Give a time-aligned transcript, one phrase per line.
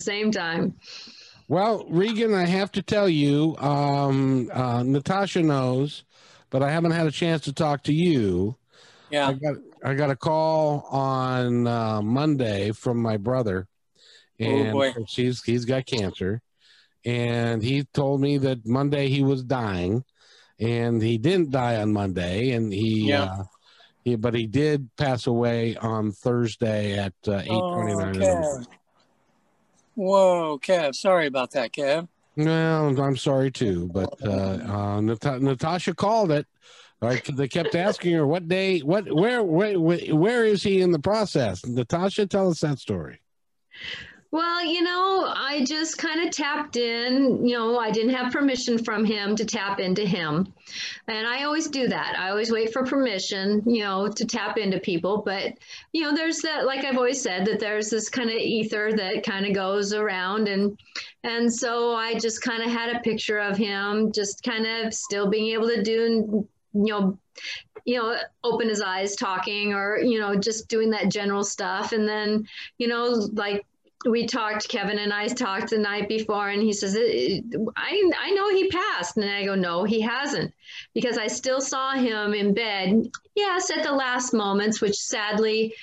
[0.00, 0.74] Same time.
[1.48, 6.04] Well, Regan, I have to tell you, um, uh, Natasha knows,
[6.48, 8.56] but I haven't had a chance to talk to you.
[9.10, 9.28] Yeah.
[9.28, 9.54] I got
[9.84, 13.66] I got a call on uh, Monday from my brother,
[14.40, 14.94] Oh, and boy.
[15.08, 16.40] he's he's got cancer,
[17.04, 20.04] and he told me that Monday he was dying,
[20.60, 23.24] and he didn't die on Monday, and he Yeah.
[23.24, 23.42] uh,
[24.04, 28.22] he but he did pass away on Thursday at uh, eight twenty nine.
[28.22, 28.66] Oh, Kev.
[30.00, 30.94] Whoa, Kev.
[30.94, 32.08] Sorry about that, Kev.
[32.34, 36.46] Well, I'm sorry too, but uh, uh, Nat- Natasha called it.
[37.02, 37.22] Right?
[37.36, 41.66] They kept asking her what day, what, where, where, where is he in the process?
[41.66, 43.20] Natasha, tell us that story.
[44.32, 47.44] Well, you know, I just kind of tapped in.
[47.44, 50.52] You know, I didn't have permission from him to tap into him.
[51.08, 52.16] And I always do that.
[52.16, 55.22] I always wait for permission, you know, to tap into people.
[55.26, 55.54] But,
[55.92, 59.24] you know, there's that, like I've always said, that there's this kind of ether that
[59.24, 60.46] kind of goes around.
[60.46, 60.78] And,
[61.24, 65.28] and so I just kind of had a picture of him just kind of still
[65.28, 67.18] being able to do, you know,
[67.84, 71.92] you know, open his eyes talking or, you know, just doing that general stuff.
[71.92, 72.46] And then,
[72.78, 73.64] you know, like
[74.06, 78.10] we talked, Kevin and I talked the night before, and he says, uh, uh, I,
[78.18, 79.16] I know he passed.
[79.16, 80.54] And I go, no, he hasn't,
[80.94, 83.10] because I still saw him in bed.
[83.34, 85.74] Yes, at the last moments, which sadly,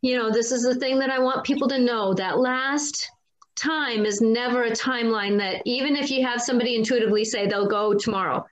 [0.00, 3.10] you know, this is the thing that I want people to know that last
[3.56, 7.94] time is never a timeline that even if you have somebody intuitively say they'll go
[7.94, 8.46] tomorrow,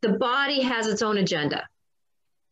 [0.00, 1.66] the body has its own agenda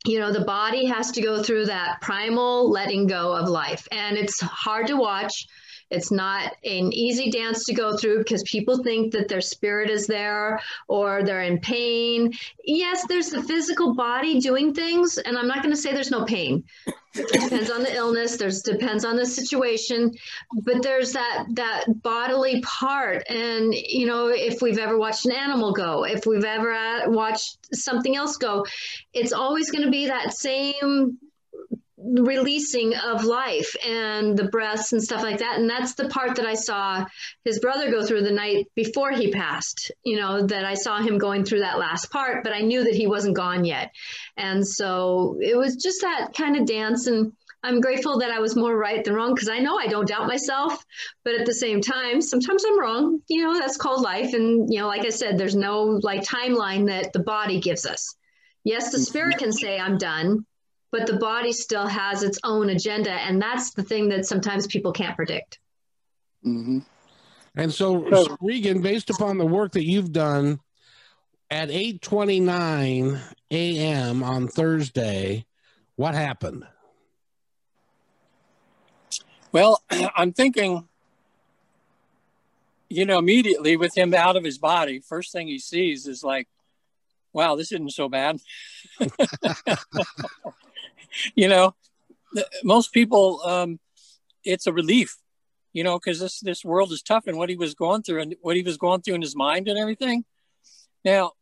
[0.04, 4.16] you know the body has to go through that primal letting go of life and
[4.16, 5.46] it's hard to watch
[5.92, 10.06] it's not an easy dance to go through because people think that their spirit is
[10.06, 12.32] there or they're in pain.
[12.64, 16.24] Yes there's the physical body doing things and i'm not going to say there's no
[16.24, 16.64] pain.
[17.14, 20.14] It depends on the illness there's depends on the situation
[20.62, 23.22] but there's that that bodily part.
[23.28, 27.58] And you know if we've ever watched an animal go if we've ever uh, watched
[27.74, 28.64] something else go
[29.12, 31.18] it's always going to be that same
[32.04, 35.58] releasing of life and the breaths and stuff like that.
[35.58, 37.04] And that's the part that i saw
[37.44, 41.18] his brother go through the night before he passed you know that i saw him
[41.18, 43.92] going through that last part but i knew that he wasn't gone yet.
[44.36, 48.56] And so it was just that kind of dance and i'm grateful that i was
[48.56, 50.84] more right than wrong because i know i don't doubt myself
[51.24, 54.34] but at the same time sometimes i'm wrong you know that's called life.
[54.34, 58.16] And you know like i said there's no like timeline that the body gives us.
[58.64, 60.46] Yes the spirit can say i'm done
[60.92, 64.92] but the body still has its own agenda and that's the thing that sometimes people
[64.92, 65.58] can't predict
[66.44, 66.78] Mm-hmm.
[67.54, 70.58] And so, So- so Regan, based upon the work that you've done
[71.50, 73.20] at 8:29
[73.50, 74.22] a.m.
[74.22, 75.46] on Thursday,
[75.96, 76.66] what happened?
[79.52, 79.82] Well,
[80.16, 80.88] I'm thinking,
[82.88, 86.48] you know, immediately with him out of his body, first thing he sees is like,
[87.32, 88.40] wow, this isn't so bad.
[91.34, 91.74] you know,
[92.64, 93.78] most people, um,
[94.44, 95.16] it's a relief,
[95.72, 98.34] you know, because this this world is tough and what he was going through and
[98.40, 100.24] what he was going through in his mind and everything.
[101.04, 101.32] Now,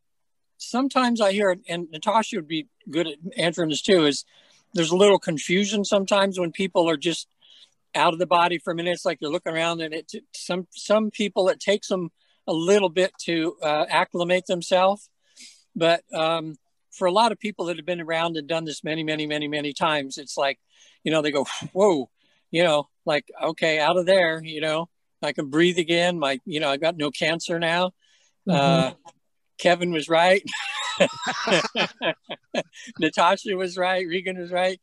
[0.58, 4.24] sometimes I hear, and Natasha would be good at answering this too, is
[4.74, 7.28] there's a little confusion sometimes when people are just
[7.94, 8.92] out of the body for a minute.
[8.92, 12.10] It's like they're looking around, and it some some people it takes them
[12.46, 15.08] a little bit to uh, acclimate themselves.
[15.74, 16.56] But um,
[16.90, 19.48] for a lot of people that have been around and done this many, many, many,
[19.48, 20.58] many times, it's like,
[21.04, 22.10] you know, they go, whoa,
[22.50, 24.88] you know, like okay, out of there, you know,
[25.22, 26.18] I can breathe again.
[26.18, 27.92] My, you know, I got no cancer now.
[28.48, 28.92] Uh,
[29.58, 30.42] Kevin was right.
[32.98, 34.06] Natasha was right.
[34.08, 34.80] Regan was right.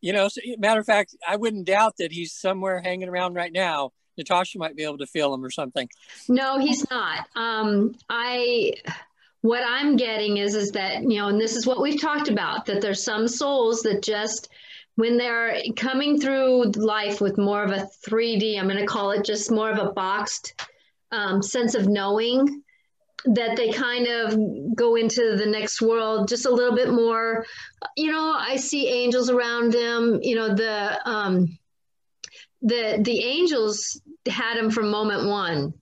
[0.00, 3.52] You know, so, matter of fact, I wouldn't doubt that he's somewhere hanging around right
[3.52, 3.92] now.
[4.18, 5.88] Natasha might be able to feel him or something.
[6.28, 7.26] No, he's not.
[7.34, 8.74] Um, I
[9.44, 12.64] what I'm getting is is that you know, and this is what we've talked about
[12.64, 14.48] that there's some souls that just
[14.94, 19.22] when they're coming through life with more of a 3D, I'm going to call it
[19.22, 20.54] just more of a boxed
[21.12, 22.62] um, sense of knowing.
[23.26, 24.34] that they kind of
[24.74, 27.44] go into the next world just a little bit more.
[27.98, 30.20] You know, I see angels around them.
[30.22, 31.58] You know, the um,
[32.62, 35.74] the the angels had him from moment one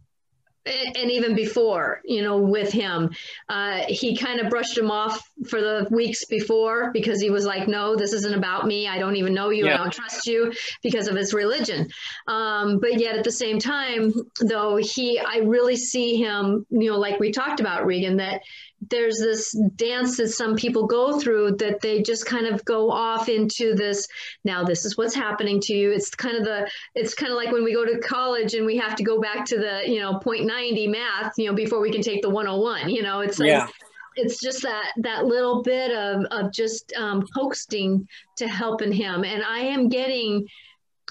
[0.64, 3.10] and even before, you know, with him,
[3.48, 7.66] uh, he kind of brushed him off for the weeks before because he was like,
[7.66, 8.86] "No, this isn't about me.
[8.86, 9.66] I don't even know you.
[9.66, 9.74] Yeah.
[9.74, 11.88] I don't trust you," because of his religion.
[12.28, 16.98] Um, but yet, at the same time, though, he, I really see him, you know,
[16.98, 18.42] like we talked about, Regan, that
[18.90, 23.28] there's this dance that some people go through that they just kind of go off
[23.28, 24.08] into this
[24.44, 25.92] now this is what's happening to you.
[25.92, 28.76] It's kind of the it's kind of like when we go to college and we
[28.78, 32.02] have to go back to the you know 0.90 math you know before we can
[32.02, 33.20] take the 101 you know?
[33.20, 33.68] It's like yeah.
[34.16, 39.24] it's just that that little bit of of just um, coaxing to helping him.
[39.24, 40.46] And i am getting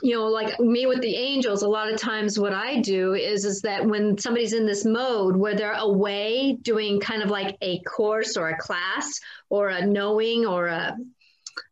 [0.01, 3.45] you know like me with the angels a lot of times what i do is
[3.45, 7.79] is that when somebody's in this mode where they're away doing kind of like a
[7.81, 9.19] course or a class
[9.49, 10.97] or a knowing or a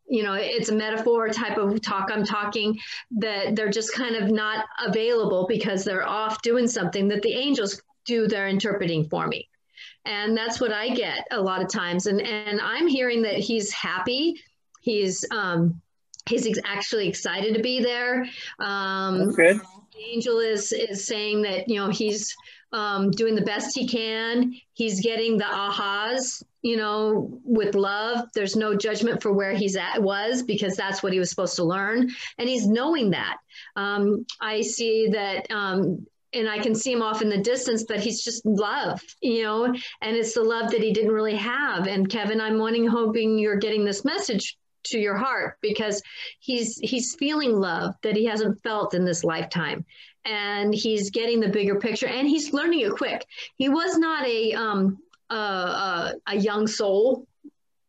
[0.08, 2.78] you know it's a metaphor type of talk i'm talking
[3.10, 7.80] that they're just kind of not available because they're off doing something that the angels
[8.10, 9.48] do their interpreting for me.
[10.04, 12.06] And that's what i get a lot of times.
[12.06, 14.34] And and i'm hearing that he's happy.
[14.80, 15.80] He's um
[16.30, 18.26] he's ex- actually excited to be there.
[18.58, 19.34] Um.
[20.08, 22.34] Angel is is saying that you know he's
[22.72, 24.54] um, doing the best he can.
[24.74, 28.26] He's getting the ahas, you know, with love.
[28.34, 31.64] There's no judgment for where he's at was because that's what he was supposed to
[31.64, 33.38] learn, and he's knowing that.
[33.76, 35.50] Um, I see that.
[35.50, 39.42] Um, and I can see him off in the distance, but he's just love, you
[39.42, 41.88] know, and it's the love that he didn't really have.
[41.88, 46.02] And Kevin, I'm wanting, hoping you're getting this message to your heart because
[46.38, 49.84] he's he's feeling love that he hasn't felt in this lifetime.
[50.24, 53.24] And he's getting the bigger picture and he's learning it quick.
[53.56, 54.98] He was not a um
[55.30, 57.26] a, a young soul.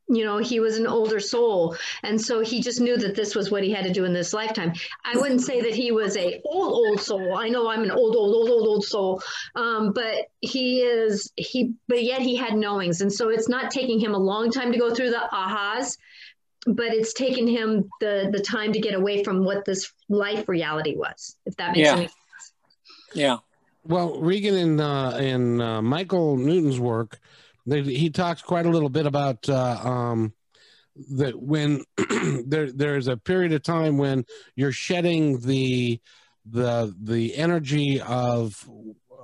[0.07, 1.75] You know he was an older soul.
[2.03, 4.33] And so he just knew that this was what he had to do in this
[4.33, 4.73] lifetime.
[5.05, 7.35] I wouldn't say that he was a old old soul.
[7.37, 9.21] I know i'm an old old old old old soul.
[9.55, 12.99] Um, but he is he but yet he had knowings.
[13.01, 15.97] And so it's not taking him a long time to go through the ahas
[16.65, 20.95] but it's taken him the the time to get away from what this life reality
[20.95, 21.95] was if that makes yeah.
[21.95, 22.53] any sense
[23.13, 23.37] yeah
[23.83, 27.19] well regan in uh in uh, michael newton's work
[27.65, 30.33] they, he talks quite a little bit about uh, um
[31.11, 31.83] that when
[32.45, 34.25] there there's a period of time when
[34.55, 35.99] you're shedding the
[36.45, 38.67] the the energy of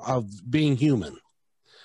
[0.05, 1.17] of being human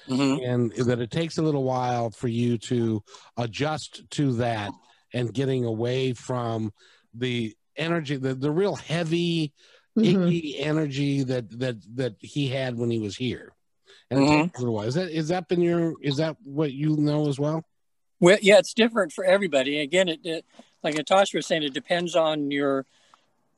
[0.09, 0.45] mm-hmm.
[0.45, 3.03] and that it takes a little while for you to
[3.37, 4.71] adjust to that
[5.13, 6.73] and getting away from
[7.15, 9.53] the energy, the, the real heavy,
[9.97, 10.27] mm-hmm.
[10.27, 13.53] icky energy that that that he had when he was here.
[14.11, 14.67] And mm-hmm.
[14.67, 17.65] it Is that is that been your is that what you know as well?
[18.21, 19.81] Well, yeah, it's different for everybody.
[19.81, 20.45] Again, it, it
[20.83, 22.87] like Natasha was saying, it depends on your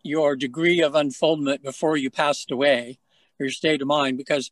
[0.02, 2.98] your degree of unfoldment before you passed away,
[3.38, 4.16] or your state of mind.
[4.16, 4.50] Because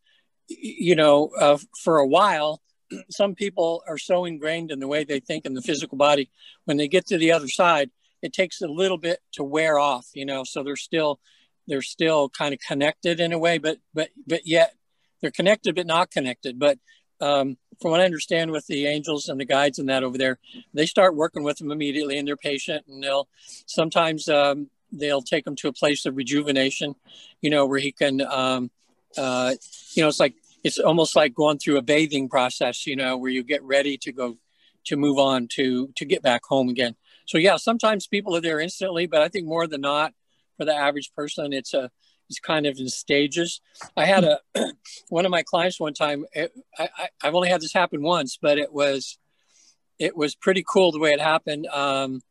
[0.48, 2.60] you know, uh, for a while,
[3.10, 6.30] some people are so ingrained in the way they think in the physical body
[6.64, 7.90] when they get to the other side
[8.22, 11.20] it takes a little bit to wear off you know so they're still
[11.68, 14.74] they're still kind of connected in a way but but but yet
[15.22, 16.58] they're connected but not connected.
[16.58, 16.78] But
[17.20, 20.38] um, from what i understand with the angels and the guides and that over there
[20.74, 23.28] they start working with them immediately and they're patient and they'll
[23.66, 26.96] sometimes um, they'll take them to a place of rejuvenation
[27.40, 28.70] you know where he can um,
[29.16, 29.54] uh,
[29.94, 33.30] you know it's like it's almost like going through a bathing process, you know, where
[33.30, 34.36] you get ready to go
[34.84, 36.96] to move on to to get back home again.
[37.26, 40.12] So yeah, sometimes people are there instantly, but I think more than not
[40.56, 41.90] for the average person, it's a
[42.28, 43.60] it's kind of in stages.
[43.96, 44.40] I had a
[45.08, 46.24] one of my clients one time.
[46.32, 49.18] It, I, I I've only had this happen once, but it was
[49.98, 51.66] it was pretty cool the way it happened.
[51.66, 52.22] Um,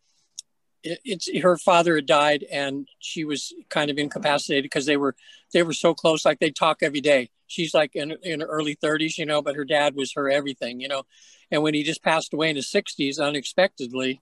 [0.83, 5.15] it, it's her father had died and she was kind of incapacitated because they were
[5.53, 8.75] they were so close like they'd talk every day she's like in, in her early
[8.75, 11.03] 30s, you know, but her dad was her everything, you know.
[11.51, 14.21] And when he just passed away in his 60s unexpectedly,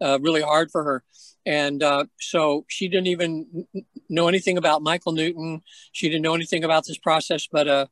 [0.00, 1.02] uh, really hard for her.
[1.44, 3.66] And uh, so she didn't even
[4.08, 5.62] know anything about Michael Newton.
[5.92, 7.86] She didn't know anything about this process, but uh,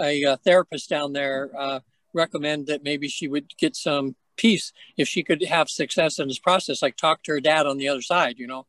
[0.00, 1.80] a, a, therapist down there uh,
[2.12, 6.38] recommended that maybe she would get some peace if she could have success in this
[6.38, 8.66] process, like talk to her dad on the other side, you know.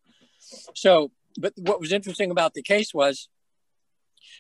[0.76, 3.30] So, but what was interesting about the case was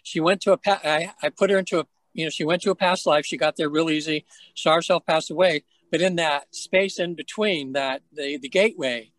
[0.03, 2.71] she went to a I, I put her into a you know she went to
[2.71, 4.25] a past life she got there real easy
[4.55, 9.11] saw herself pass away but in that space in between that the the gateway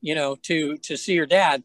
[0.00, 1.62] you know to to see her dad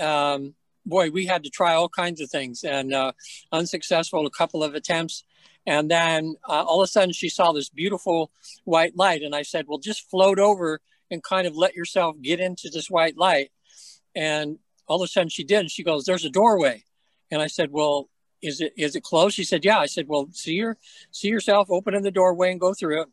[0.00, 0.54] um,
[0.86, 3.12] boy we had to try all kinds of things and uh,
[3.52, 5.24] unsuccessful a couple of attempts
[5.68, 8.30] And then uh, all of a sudden she saw this beautiful
[8.64, 9.22] white light.
[9.22, 10.80] And I said, well, just float over
[11.10, 13.50] and kind of let yourself get into this white light.
[14.14, 15.60] And all of a sudden she did.
[15.60, 16.84] And she goes, there's a doorway.
[17.30, 18.08] And I said, well,
[18.40, 19.34] is it is it closed?
[19.34, 19.78] She said, yeah.
[19.78, 20.76] I said, well, see your
[21.10, 23.08] see yourself open in the doorway and go through it.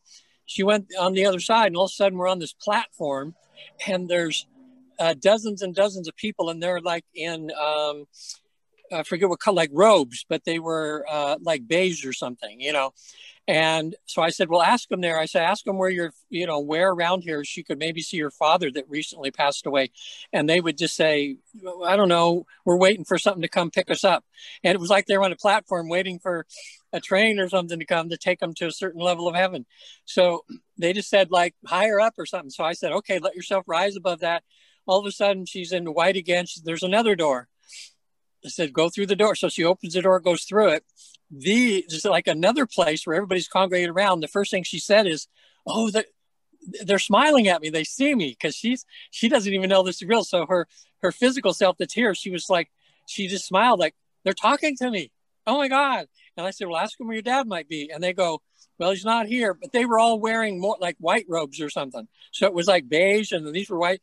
[0.45, 3.33] She went on the other side, and all of a sudden we're on this platform,
[3.87, 4.45] and there's
[4.99, 8.05] uh, dozens and dozens of people, and they're like in um,
[8.91, 12.73] I forget what color, like robes, but they were uh, like beige or something, you
[12.73, 12.93] know.
[13.47, 15.19] And so I said, well, ask them there.
[15.19, 18.19] I said, ask them where you're, you know, where around here she could maybe see
[18.19, 19.91] her father that recently passed away.
[20.33, 21.37] And they would just say,
[21.85, 24.25] I don't know, we're waiting for something to come pick us up.
[24.63, 26.47] And it was like they were on a platform waiting for
[26.91, 29.67] a train or something to come to take them to a certain level of heaven.
[30.05, 30.43] So
[30.77, 32.49] they just said like higher up or something.
[32.49, 34.43] So I said, okay, let yourself rise above that.
[34.87, 36.47] All of a sudden she's in white again.
[36.47, 37.47] She, there's another door.
[38.43, 39.35] I said, go through the door.
[39.35, 40.83] So she opens the door, goes through it.
[41.31, 44.19] The just like another place where everybody's congregated around.
[44.19, 45.27] The first thing she said is,
[45.65, 46.05] "Oh, the,
[46.85, 47.69] they're smiling at me.
[47.69, 50.23] They see me because she's she doesn't even know this is real.
[50.23, 50.67] So her
[51.01, 52.71] her physical self that's here, she was like,
[53.07, 55.11] she just smiled like they're talking to me.
[55.47, 56.07] Oh my god!
[56.37, 57.89] And I said, well, ask them where your dad might be.
[57.91, 58.41] And they go,
[58.77, 59.53] well, he's not here.
[59.53, 62.07] But they were all wearing more like white robes or something.
[62.31, 64.01] So it was like beige, and these were white.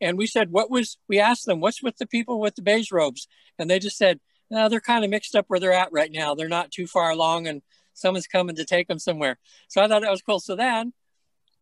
[0.00, 0.98] And we said, what was?
[1.08, 3.28] We asked them, what's with the people with the beige robes?
[3.58, 6.34] And they just said, no, they're kind of mixed up where they're at right now.
[6.34, 7.62] They're not too far along, and
[7.94, 9.38] someone's coming to take them somewhere.
[9.68, 10.40] So I thought that was cool.
[10.40, 10.92] So then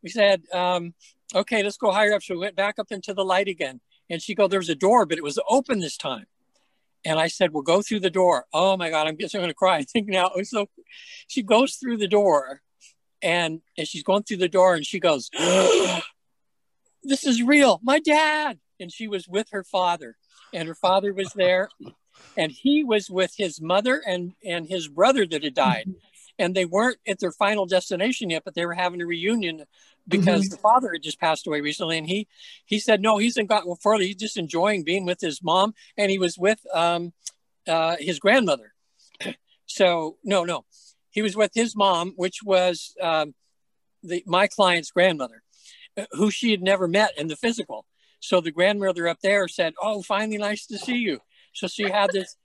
[0.03, 0.95] we said, um,
[1.35, 2.23] okay, let's go higher up.
[2.23, 3.81] So we went back up into the light again.
[4.09, 6.27] And she go, there's a door, but it was open this time.
[7.05, 8.45] And I said, well, go through the door.
[8.53, 9.77] Oh my God, I'm just going to cry.
[9.79, 10.69] I think now, so
[11.29, 12.61] she goes through the door
[13.23, 15.31] and, and she's going through the door and she goes,
[17.03, 17.81] this is real.
[17.83, 18.59] My dad.
[18.79, 20.17] And she was with her father
[20.53, 21.69] and her father was there
[22.37, 25.95] and he was with his mother and and his brother that had died
[26.41, 29.65] and they weren't at their final destination yet but they were having a reunion
[30.09, 30.51] because mm-hmm.
[30.51, 32.27] the father had just passed away recently and he
[32.65, 36.11] he said no he's in gotten further he's just enjoying being with his mom and
[36.11, 37.13] he was with um
[37.69, 38.73] uh his grandmother
[39.67, 40.65] so no no
[41.11, 43.35] he was with his mom which was um
[44.03, 45.43] the my client's grandmother
[46.13, 47.85] who she had never met in the physical
[48.21, 51.21] so the grandmother up there said, Oh, finally nice to see you.
[51.55, 52.37] So she had this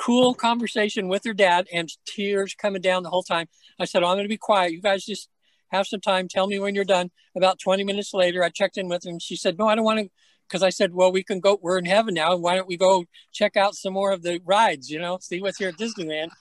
[0.00, 3.46] cool conversation with her dad and tears coming down the whole time.
[3.78, 4.72] I said, oh, I'm going to be quiet.
[4.72, 5.28] You guys just
[5.70, 6.28] have some time.
[6.28, 7.10] Tell me when you're done.
[7.36, 9.84] About 20 minutes later, I checked in with her and she said, No, I don't
[9.84, 10.10] want to.
[10.48, 11.58] Because I said, Well, we can go.
[11.60, 12.36] We're in heaven now.
[12.36, 15.58] Why don't we go check out some more of the rides, you know, see what's
[15.58, 16.30] here at Disneyland?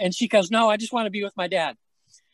[0.00, 1.76] And she goes, No, I just want to be with my dad.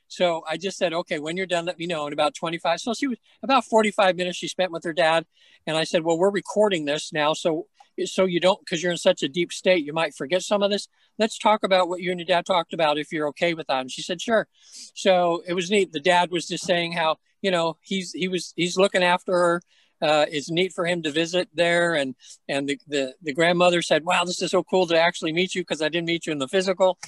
[0.08, 2.06] So I just said, okay, when you're done, let me know.
[2.06, 5.26] In about 25, so she was about 45 minutes she spent with her dad.
[5.66, 7.34] And I said, well, we're recording this now.
[7.34, 7.66] So,
[8.06, 10.70] so you don't, cause you're in such a deep state, you might forget some of
[10.70, 10.88] this.
[11.18, 13.80] Let's talk about what you and your dad talked about if you're okay with that.
[13.80, 14.48] And she said, sure.
[14.94, 15.92] So it was neat.
[15.92, 19.62] The dad was just saying how, you know, he's, he was, he's looking after her.
[20.00, 21.94] Uh, it's neat for him to visit there.
[21.94, 22.14] And,
[22.48, 25.64] and the, the, the grandmother said, wow, this is so cool to actually meet you.
[25.64, 26.98] Cause I didn't meet you in the physical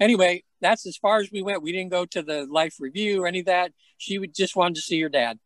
[0.00, 1.62] anyway, that's as far as we went.
[1.62, 3.72] We didn't go to the life review or any of that.
[3.98, 5.38] She would just wanted to see her dad.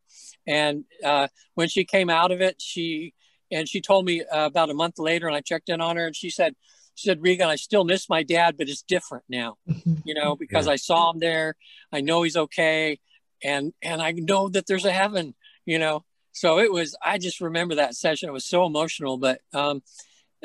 [0.46, 3.14] And uh, when she came out of it, she
[3.50, 6.06] and she told me uh, about a month later, and I checked in on her,
[6.06, 6.54] and she said,
[6.94, 9.56] she said, Regan, I still miss my dad, but it's different now,
[10.04, 10.72] you know, because yeah.
[10.72, 11.56] I saw him there.
[11.92, 12.98] I know he's okay,
[13.42, 16.04] and and I know that there's a heaven, you know.
[16.32, 16.96] So it was.
[17.02, 18.28] I just remember that session.
[18.28, 19.82] It was so emotional, but um,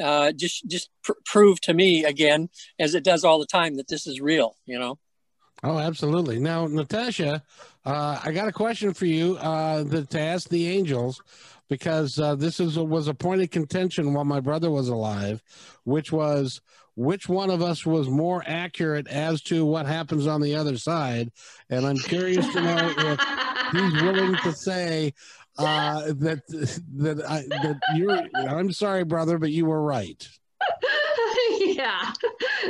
[0.02, 3.88] uh, just just pr- prove to me again, as it does all the time, that
[3.88, 4.56] this is real.
[4.66, 5.00] You know.
[5.64, 6.40] Oh, absolutely.
[6.40, 7.42] Now, Natasha,
[7.86, 11.22] uh, I got a question for you uh, to ask the angels
[11.70, 15.42] because uh, this is was a point of contention while my brother was alive,
[15.84, 16.62] which was
[16.96, 21.32] which one of us was more accurate as to what happens on the other side,
[21.70, 23.20] and I'm curious to know if
[23.72, 25.14] he's willing to say
[25.58, 28.22] uh, that that I, that you're.
[28.36, 30.28] I'm sorry, brother, but you were right.
[31.60, 32.14] yeah.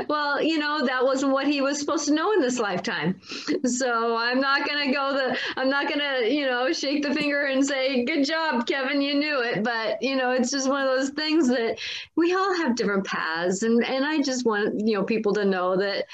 [0.07, 3.19] Well, you know, that wasn't what he was supposed to know in this lifetime.
[3.65, 7.13] So I'm not going to go the, I'm not going to, you know, shake the
[7.13, 9.63] finger and say, good job, Kevin, you knew it.
[9.63, 11.77] But, you know, it's just one of those things that
[12.15, 13.63] we all have different paths.
[13.63, 16.05] And, and I just want, you know, people to know that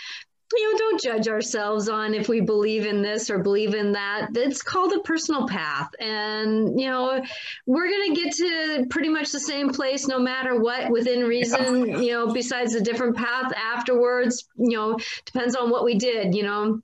[0.54, 4.30] you know, don't judge ourselves on if we believe in this or believe in that.
[4.36, 5.90] It's called a personal path.
[6.00, 7.24] And, you know,
[7.66, 11.86] we're going to get to pretty much the same place no matter what within reason,
[11.88, 11.98] yeah.
[12.00, 16.44] you know, besides a different path afterwards, you know, depends on what we did, you
[16.44, 16.82] know.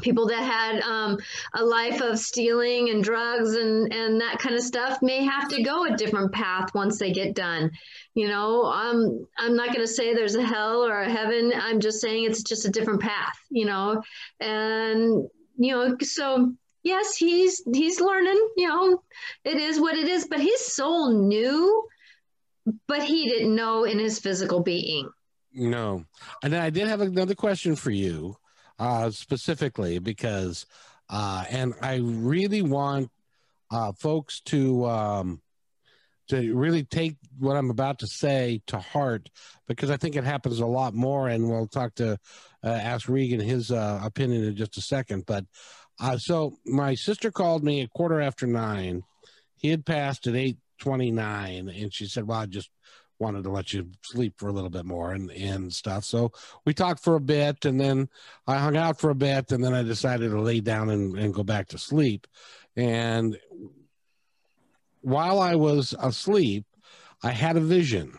[0.00, 1.18] people that had um,
[1.54, 5.62] a life of stealing and drugs and and that kind of stuff may have to
[5.62, 7.70] go a different path once they get done
[8.18, 11.52] you know I'm i'm not going to say there's a hell or a heaven.
[11.54, 14.02] I'm just saying it's just a different path you know?
[14.40, 19.02] And you know so yes he's he's learning you know
[19.44, 21.86] it is what it is but his soul knew
[22.86, 25.08] but he didn't know in his physical being.
[25.54, 26.04] No.
[26.42, 28.36] And then i did have another question for you
[28.78, 30.66] uh, specifically because,
[31.08, 33.10] uh, and I really want
[33.70, 35.40] uh, folks to um,
[36.28, 39.30] to really take what I'm about to say to heart
[39.66, 41.28] because I think it happens a lot more.
[41.28, 42.18] And we'll talk to
[42.64, 45.24] uh, ask Regan his uh, opinion in just a second.
[45.26, 45.44] But
[46.00, 49.02] uh, so my sister called me a quarter after nine.
[49.56, 52.70] He had passed at eight twenty nine, and she said, "Well, I just
[53.18, 56.04] wanted to let you sleep for a little bit more and, and stuff.
[56.04, 56.32] So
[56.64, 58.08] we talked for a bit and then
[58.46, 61.34] I hung out for a bit and then I decided to lay down and, and
[61.34, 62.26] go back to sleep.
[62.76, 63.36] And
[65.00, 66.64] while I was asleep,
[67.22, 68.18] I had a vision.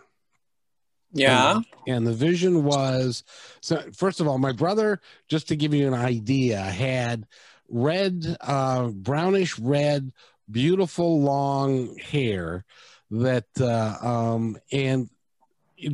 [1.12, 1.56] Yeah.
[1.56, 3.24] And, and the vision was
[3.62, 7.26] so first of all, my brother, just to give you an idea, had
[7.68, 10.12] red, uh, brownish red,
[10.50, 12.66] beautiful long hair
[13.12, 15.10] that uh, um, and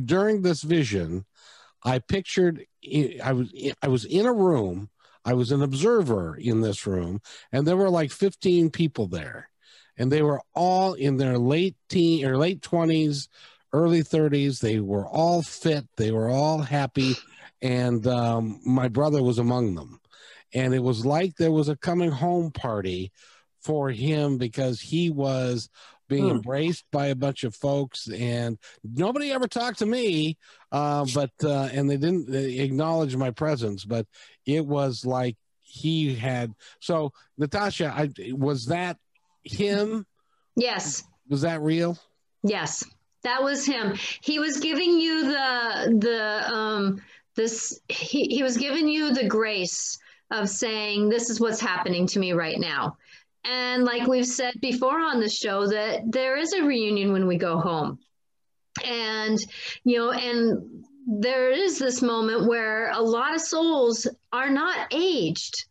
[0.04, 1.24] during this vision
[1.84, 2.66] i pictured
[3.22, 3.52] i was
[3.82, 4.90] i was in a room
[5.24, 7.20] i was an observer in this room
[7.52, 9.48] and there were like 15 people there
[9.98, 13.28] and they were all in their late teen or late 20s
[13.72, 15.86] early 30s they were all fit.
[15.96, 17.14] They were all happy.
[17.60, 20.00] And um, my brother was among them.
[20.54, 23.12] And it was like there was a coming home party
[23.60, 25.68] for him because he was
[26.08, 26.36] being hmm.
[26.36, 28.08] embraced by a bunch of folks.
[28.08, 30.38] And nobody ever talked to me
[30.72, 34.06] uh, but uh, and they didn't acknowledge my presence but
[34.44, 38.98] it was like he had so natasha I, was that
[39.46, 40.06] him?
[40.56, 41.04] Yes.
[41.28, 41.98] Was that real?
[42.42, 42.84] Yes.
[43.22, 43.96] That was him.
[44.20, 47.02] He was giving you the the um
[47.34, 49.98] this he, he was giving you the grace
[50.30, 52.96] of saying this is what's happening to me right now.
[53.44, 57.36] And like we've said before on the show, that there is a reunion when we
[57.36, 57.98] go home.
[58.84, 59.38] And,
[59.84, 65.64] you know, and there is this moment where a lot of souls are not aged.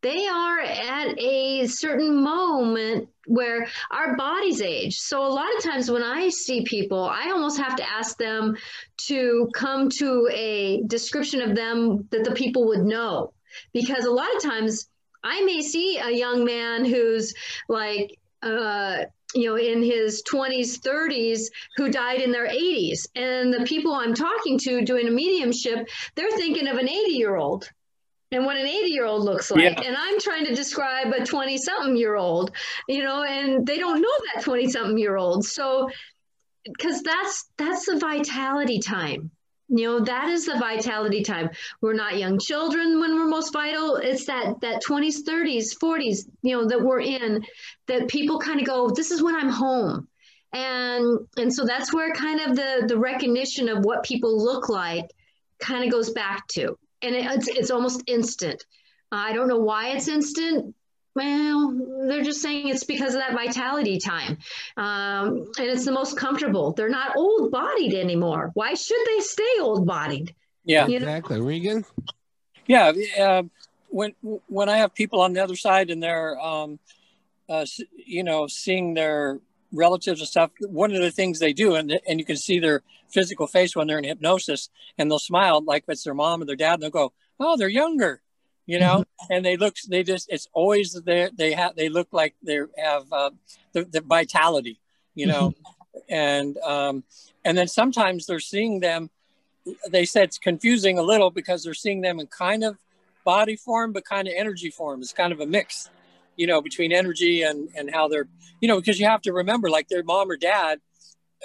[0.00, 4.98] They are at a certain moment where our bodies age.
[4.98, 8.56] So a lot of times when I see people, I almost have to ask them
[9.08, 13.32] to come to a description of them that the people would know.
[13.72, 14.88] Because a lot of times
[15.22, 17.34] I may see a young man who's
[17.68, 21.42] like, uh, you know, in his 20s, 30s,
[21.76, 23.06] who died in their 80s.
[23.14, 27.36] And the people I'm talking to doing a mediumship, they're thinking of an 80 year
[27.36, 27.68] old
[28.30, 29.62] and what an 80 year old looks like.
[29.62, 29.82] Yeah.
[29.86, 32.52] And I'm trying to describe a 20 something year old,
[32.88, 35.44] you know, and they don't know that 20 something year old.
[35.44, 35.88] So,
[36.64, 39.30] because that's that's the vitality time
[39.68, 43.96] you know that is the vitality time we're not young children when we're most vital
[43.96, 47.44] it's that that 20s 30s 40s you know that we're in
[47.86, 50.08] that people kind of go this is when i'm home
[50.52, 55.04] and and so that's where kind of the the recognition of what people look like
[55.58, 58.64] kind of goes back to and it, it's, it's almost instant
[59.12, 60.74] i don't know why it's instant
[61.18, 64.38] well, they're just saying it's because of that vitality time.
[64.76, 66.72] Um, and it's the most comfortable.
[66.74, 68.52] They're not old bodied anymore.
[68.54, 70.32] Why should they stay old bodied?
[70.64, 71.06] Yeah, you know?
[71.06, 71.40] exactly.
[71.40, 71.84] Regan?
[72.68, 72.92] Yeah.
[73.18, 73.42] Uh,
[73.88, 74.14] when,
[74.46, 76.78] when I have people on the other side and they're, um,
[77.48, 79.40] uh, you know, seeing their
[79.72, 82.82] relatives and stuff, one of the things they do, and, and you can see their
[83.10, 86.56] physical face when they're in hypnosis, and they'll smile like it's their mom or their
[86.56, 88.22] dad, and they'll go, "Oh, they're younger,"
[88.68, 89.32] you know mm-hmm.
[89.32, 93.04] and they look they just it's always there they have they look like they have
[93.10, 93.30] uh,
[93.72, 94.78] the, the vitality
[95.16, 96.14] you know mm-hmm.
[96.14, 97.02] and um
[97.44, 99.10] and then sometimes they're seeing them
[99.90, 102.76] they said it's confusing a little because they're seeing them in kind of
[103.24, 105.90] body form but kind of energy form it's kind of a mix
[106.36, 108.28] you know between energy and and how they're
[108.60, 110.78] you know because you have to remember like their mom or dad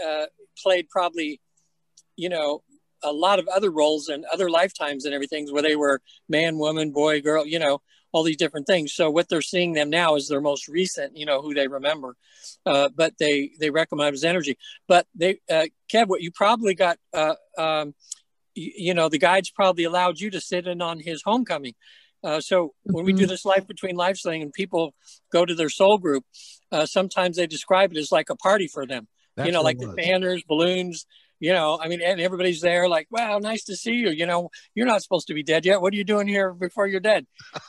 [0.05, 0.25] uh,
[0.61, 1.39] played probably
[2.15, 2.63] you know
[3.03, 6.91] a lot of other roles and other lifetimes and everything where they were man, woman,
[6.91, 7.81] boy, girl, you know,
[8.13, 8.93] all these different things.
[8.93, 12.15] So what they're seeing them now is their most recent, you know, who they remember,
[12.65, 14.57] uh, but they they recognize energy.
[14.87, 17.95] But they, uh, Kev, what you probably got, uh, um,
[18.53, 21.73] you, you, know, the guides probably allowed you to sit in on his homecoming.
[22.23, 23.29] Uh, so when we do mm-hmm.
[23.29, 24.93] this life between lives thing and people
[25.31, 26.23] go to their soul group,
[26.71, 29.07] uh, sometimes they describe it as like a party for them.
[29.35, 31.07] That's you know, like the banners, balloons,
[31.43, 34.11] you know, I mean, and everybody's there like, wow, nice to see you.
[34.11, 35.81] You know, you're not supposed to be dead yet.
[35.81, 37.27] What are you doing here before you're dead?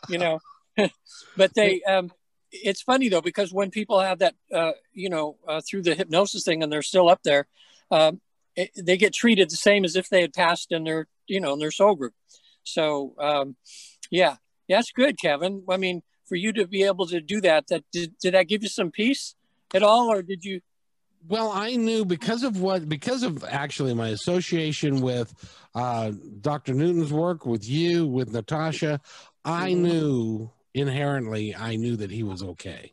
[0.08, 0.38] You know,
[1.36, 2.12] but they, um,
[2.52, 6.44] it's funny though, because when people have that, uh, you know, uh, through the hypnosis
[6.44, 7.48] thing and they're still up there,
[7.90, 8.20] um,
[8.54, 11.54] it, they get treated the same as if they had passed in their, you know,
[11.54, 12.14] in their soul group.
[12.62, 13.56] So, um,
[14.08, 14.36] yeah,
[14.68, 15.64] that's good, Kevin.
[15.68, 18.62] I mean, for you to be able to do that, that did, did that give
[18.62, 19.34] you some peace
[19.74, 20.60] at all, or did you?
[21.26, 25.32] Well, I knew because of what because of actually my association with
[25.74, 26.74] uh, Dr.
[26.74, 29.00] Newton's work with you with Natasha,
[29.44, 29.82] I mm-hmm.
[29.82, 32.92] knew inherently I knew that he was okay.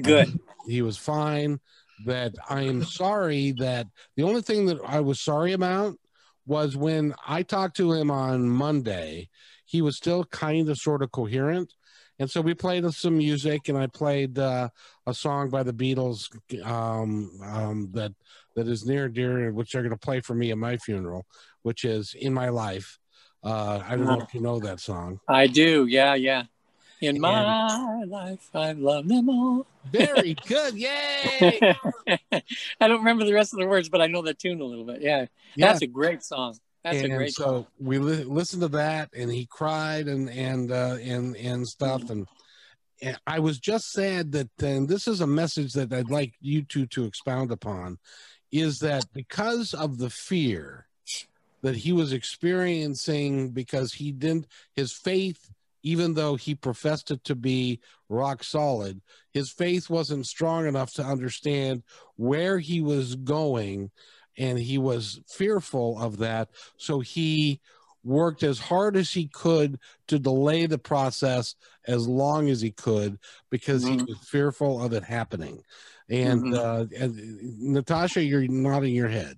[0.00, 0.28] Good.
[0.28, 1.60] Um, he was fine.
[2.06, 5.96] That I am sorry that the only thing that I was sorry about
[6.46, 9.28] was when I talked to him on Monday,
[9.66, 11.74] he was still kind of sort of coherent
[12.20, 14.68] and so we played some music, and I played uh,
[15.06, 16.28] a song by the Beatles
[16.64, 18.12] um, um, that
[18.54, 21.24] that is near and dear, which they're going to play for me at my funeral,
[21.62, 22.98] which is "In My Life."
[23.42, 25.18] Uh, I don't know if you know that song.
[25.26, 25.86] I do.
[25.86, 26.44] Yeah, yeah.
[27.00, 29.66] In and my life, I've loved them all.
[29.90, 30.74] Very good.
[30.74, 31.74] Yay!
[32.32, 32.42] I
[32.80, 35.00] don't remember the rest of the words, but I know the tune a little bit.
[35.00, 35.24] Yeah,
[35.56, 35.68] yeah.
[35.68, 36.58] that's a great song.
[36.84, 37.34] That's and a great.
[37.34, 37.66] So song.
[37.78, 42.26] we li- listened to that, and he cried and and uh, and and stuff, and,
[43.02, 44.48] and I was just sad that.
[44.62, 47.98] And this is a message that I'd like you two to expound upon,
[48.50, 50.86] is that because of the fear
[51.62, 55.50] that he was experiencing, because he didn't his faith
[55.82, 59.00] even though he professed it to be rock solid,
[59.32, 61.82] his faith wasn't strong enough to understand
[62.16, 63.90] where he was going
[64.40, 66.48] and he was fearful of that.
[66.78, 67.60] So he
[68.02, 71.54] worked as hard as he could to delay the process
[71.86, 73.18] as long as he could
[73.50, 73.98] because mm-hmm.
[73.98, 75.62] he was fearful of it happening.
[76.08, 76.54] And, mm-hmm.
[76.54, 79.36] uh, and Natasha, you're nodding your head.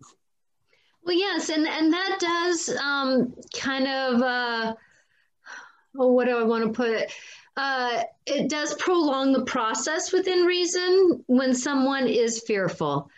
[1.04, 4.74] Well, yes, and and that does um, kind of uh,
[5.98, 7.12] oh, what do I want to put it?
[7.56, 13.10] Uh, it does prolong the process within reason when someone is fearful.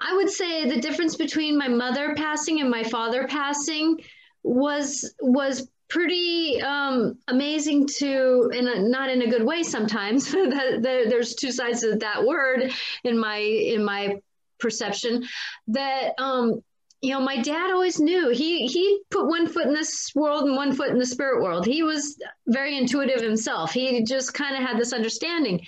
[0.00, 3.98] I would say the difference between my mother passing and my father passing
[4.42, 10.30] was was pretty um, amazing to, in a, not in a good way sometimes.
[10.32, 12.70] There's two sides of that word
[13.04, 14.20] in my in my
[14.58, 15.24] perception.
[15.68, 16.62] That um,
[17.00, 20.56] you know, my dad always knew he he put one foot in this world and
[20.56, 21.64] one foot in the spirit world.
[21.64, 23.72] He was very intuitive himself.
[23.72, 25.66] He just kind of had this understanding.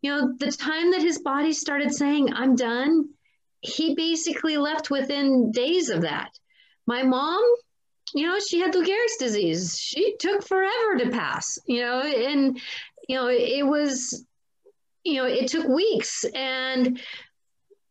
[0.00, 3.08] You know, the time that his body started saying, "I'm done,"
[3.60, 6.30] he basically left within days of that.
[6.86, 7.42] My mom,
[8.14, 9.78] you know, she had Lou Gehrig's disease.
[9.78, 12.58] She took forever to pass, you know, and,
[13.08, 14.24] you know, it was,
[15.04, 16.24] you know, it took weeks.
[16.34, 17.00] And,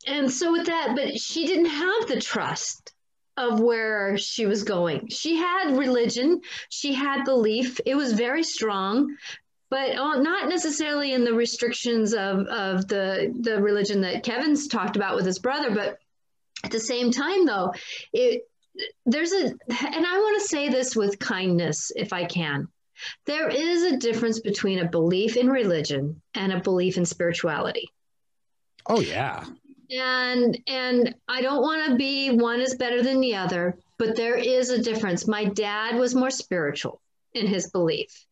[0.08, 2.94] and so with that, but she didn't have the trust
[3.36, 5.10] of where she was going.
[5.10, 7.80] She had religion, she had belief.
[7.86, 9.16] It was very strong,
[9.70, 14.96] but uh, not necessarily in the restrictions of, of the, the religion that Kevin's talked
[14.96, 15.72] about with his brother.
[15.72, 15.98] But
[16.64, 17.74] at the same time, though,
[18.14, 18.44] it,
[19.06, 22.68] there's a, and I want to say this with kindness, if I can.
[23.26, 27.92] There is a difference between a belief in religion and a belief in spirituality.
[28.88, 29.46] Oh, yeah.
[29.90, 34.36] And and I don't want to be one is better than the other, but there
[34.36, 35.28] is a difference.
[35.28, 37.02] My dad was more spiritual
[37.34, 38.27] in his belief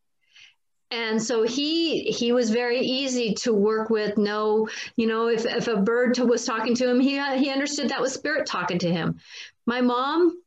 [0.95, 4.17] and so he he was very easy to work with.
[4.17, 8.01] No you know if, if a bird was talking to him he he understood that
[8.01, 9.19] was spirit talking to him.
[9.65, 10.41] My mom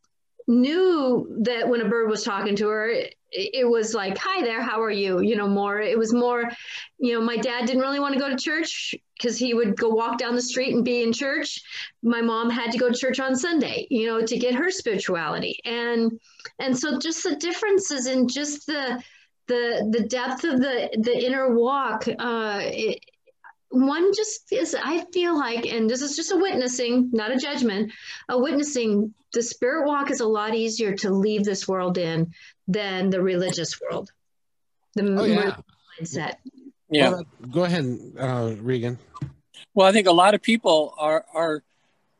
[0.46, 4.62] knew that when a bird was talking to her it, it was like hi there
[4.62, 5.20] how are you?
[5.20, 6.50] You know more it was more
[6.98, 9.90] you know my dad didn't really want to go to church because he would go
[9.90, 11.60] walk down the street and be in church.
[12.02, 15.58] My mom had to go to church on sunday you know to get her spirituality.
[15.66, 16.18] And
[16.58, 19.02] and so just the differences in just the
[19.48, 23.04] the the depth of the the inner walk uh, it,
[23.70, 27.92] one just is i feel like and this is just a witnessing not a judgment
[28.28, 32.32] a witnessing the spirit walk is a lot easier to leave this world in
[32.66, 34.10] than the religious world.
[34.94, 35.56] The oh, yeah.
[36.00, 36.34] mindset.
[36.90, 37.10] Yeah.
[37.10, 37.84] Well, go ahead
[38.18, 38.98] uh, regan.
[39.74, 41.62] Well i think a lot of people are are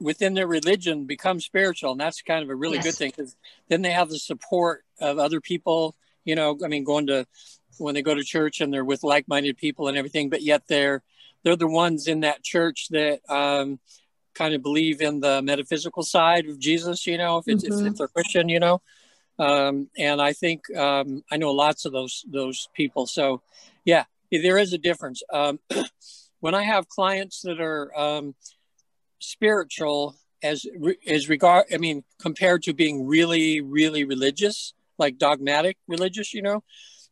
[0.01, 2.85] within their religion become spiritual and that's kind of a really yes.
[2.85, 3.37] good thing because
[3.69, 5.97] then they have the support of other people
[6.29, 7.27] you know i mean going to
[7.79, 11.03] when they go to church and they're with like-minded people and everything but yet they're
[11.43, 13.79] they're the ones in that church that um,
[14.35, 17.87] kind of believe in the metaphysical side of jesus you know if it's mm-hmm.
[17.87, 18.81] if, if, they're christian you know.
[19.41, 23.07] Um, and i think um, i know lots of those those people.
[23.07, 23.43] So
[23.85, 25.23] yeah there is a difference.
[25.33, 25.59] Um,
[26.41, 28.35] when i have clients that are um,
[29.21, 30.67] spiritual as
[31.07, 36.63] as regard i mean compared to being really really religious like dogmatic religious you know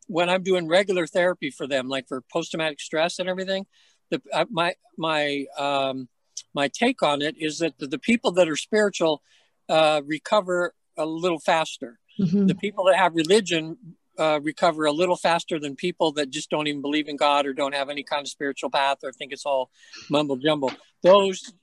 [0.07, 3.65] when i'm doing regular therapy for them like for post-traumatic stress and everything
[4.09, 6.07] the uh, my my um
[6.53, 9.21] my take on it is that the, the people that are spiritual
[9.69, 12.45] uh, recover a little faster mm-hmm.
[12.45, 13.77] the people that have religion
[14.17, 17.53] uh, recover a little faster than people that just don't even believe in God or
[17.53, 19.69] don't have any kind of spiritual path or think it's all
[20.09, 20.71] mumble jumble.
[21.03, 21.53] Those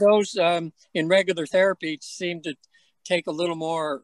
[0.00, 2.54] those um, in regular therapy seem to
[3.04, 4.02] take a little more.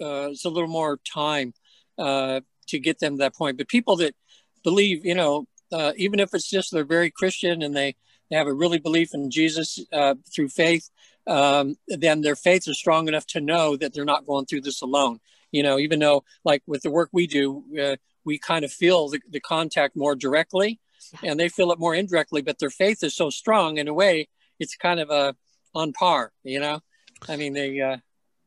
[0.00, 1.54] Uh, it's a little more time
[1.98, 3.58] uh, to get them to that point.
[3.58, 4.14] But people that
[4.62, 7.96] believe, you know, uh, even if it's just they're very Christian and they,
[8.30, 10.90] they have a really belief in Jesus uh, through faith,
[11.26, 14.82] um, then their faith is strong enough to know that they're not going through this
[14.82, 15.20] alone
[15.52, 19.08] you know even though like with the work we do uh, we kind of feel
[19.08, 20.80] the, the contact more directly
[21.22, 24.28] and they feel it more indirectly but their faith is so strong in a way
[24.58, 25.34] it's kind of a
[25.74, 26.80] on par you know
[27.28, 27.96] i mean they uh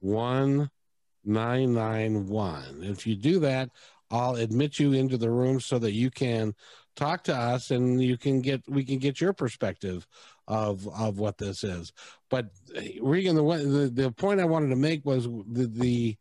[0.00, 2.62] 991.
[2.82, 3.68] If you do that,
[4.10, 6.54] I'll admit you into the room so that you can
[6.96, 10.06] talk to us and you can get we can get your perspective
[10.46, 11.92] of of what this is.
[12.30, 16.16] But uh, Regan, the the, the point I wanted to make was the, the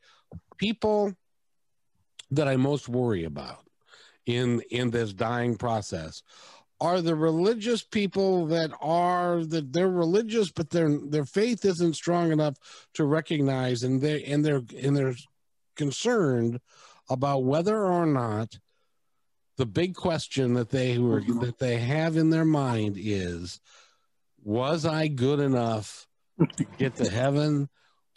[0.57, 1.13] people
[2.31, 3.65] that I most worry about
[4.25, 6.23] in in this dying process
[6.79, 12.31] are the religious people that are that they're religious but their their faith isn't strong
[12.31, 12.55] enough
[12.93, 15.15] to recognize and they and they're and they're
[15.75, 16.59] concerned
[17.09, 18.57] about whether or not
[19.57, 23.59] the big question that they were that they have in their mind is
[24.43, 26.07] was i good enough
[26.57, 27.69] to get to heaven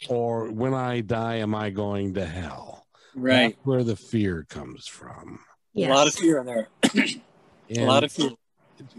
[0.09, 4.87] or when i die am i going to hell right That's where the fear comes
[4.87, 5.39] from
[5.73, 5.89] yes.
[5.89, 6.67] a lot of fear in there
[7.69, 8.31] a lot of fear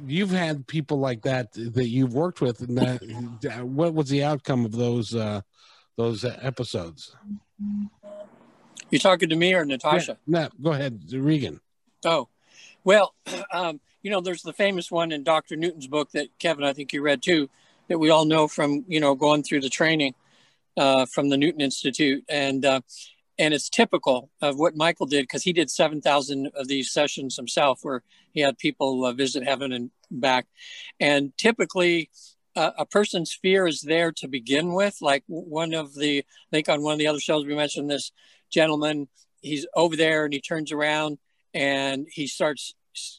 [0.06, 4.64] you've had people like that that you've worked with, and that, what was the outcome
[4.64, 5.40] of those uh,
[5.96, 7.14] those episodes?
[8.90, 10.18] You talking to me or Natasha?
[10.26, 11.60] Yeah, no, go ahead, Regan.
[12.04, 12.28] Oh,
[12.84, 13.14] well,
[13.52, 15.56] um, you know, there's the famous one in Dr.
[15.56, 17.50] Newton's book that Kevin, I think you read too,
[17.88, 20.14] that we all know from you know going through the training
[20.76, 22.80] uh, from the Newton Institute, and uh,
[23.38, 27.80] and it's typical of what Michael did because he did 7,000 of these sessions himself
[27.82, 30.46] where he had people uh, visit heaven and back.
[30.98, 32.10] And typically,
[32.56, 34.96] a person's fear is there to begin with.
[35.00, 38.10] Like one of the, I think on one of the other shows we mentioned this
[38.50, 39.06] gentleman,
[39.40, 41.18] he's over there and he turns around
[41.54, 42.74] and he starts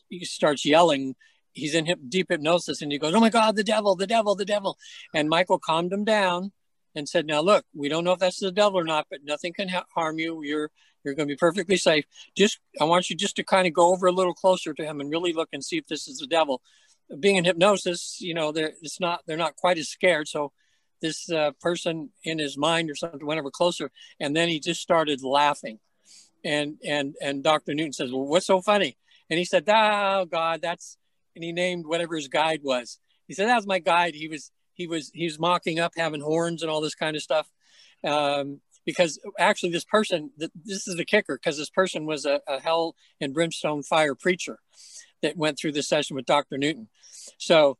[0.09, 1.15] he starts yelling.
[1.53, 4.35] He's in hip, deep hypnosis and he goes, "Oh my God, the devil, the devil,
[4.35, 4.77] the devil!"
[5.13, 6.51] And Michael calmed him down
[6.95, 9.53] and said, "Now look, we don't know if that's the devil or not, but nothing
[9.53, 10.43] can ha- harm you.
[10.43, 10.71] You're
[11.03, 12.05] you're going to be perfectly safe.
[12.35, 14.99] Just I want you just to kind of go over a little closer to him
[14.99, 16.61] and really look and see if this is the devil."
[17.19, 20.27] Being in hypnosis, you know, they're it's not they're not quite as scared.
[20.27, 20.51] So
[21.01, 24.81] this uh, person in his mind or something went over closer, and then he just
[24.81, 25.79] started laughing,
[26.43, 27.73] and and and Dr.
[27.73, 28.97] Newton says, "Well, what's so funny?"
[29.29, 30.97] And he said, "Oh God, that's,"
[31.35, 32.99] and he named whatever his guide was.
[33.27, 34.15] He said, "That was my guide.
[34.15, 37.21] He was." he was he was mocking up having horns and all this kind of
[37.21, 37.47] stuff
[38.07, 42.59] um, because actually this person this is the kicker because this person was a, a,
[42.61, 44.57] hell and brimstone fire preacher
[45.21, 46.87] that went through this session with dr newton
[47.37, 47.77] so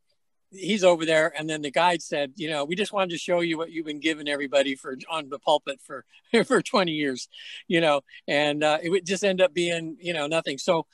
[0.51, 3.41] he's over there and then the guide said you know we just wanted to show
[3.41, 6.05] you what you've been giving everybody for on the pulpit for
[6.45, 7.29] for 20 years
[7.67, 10.85] you know and uh, it would just end up being you know nothing so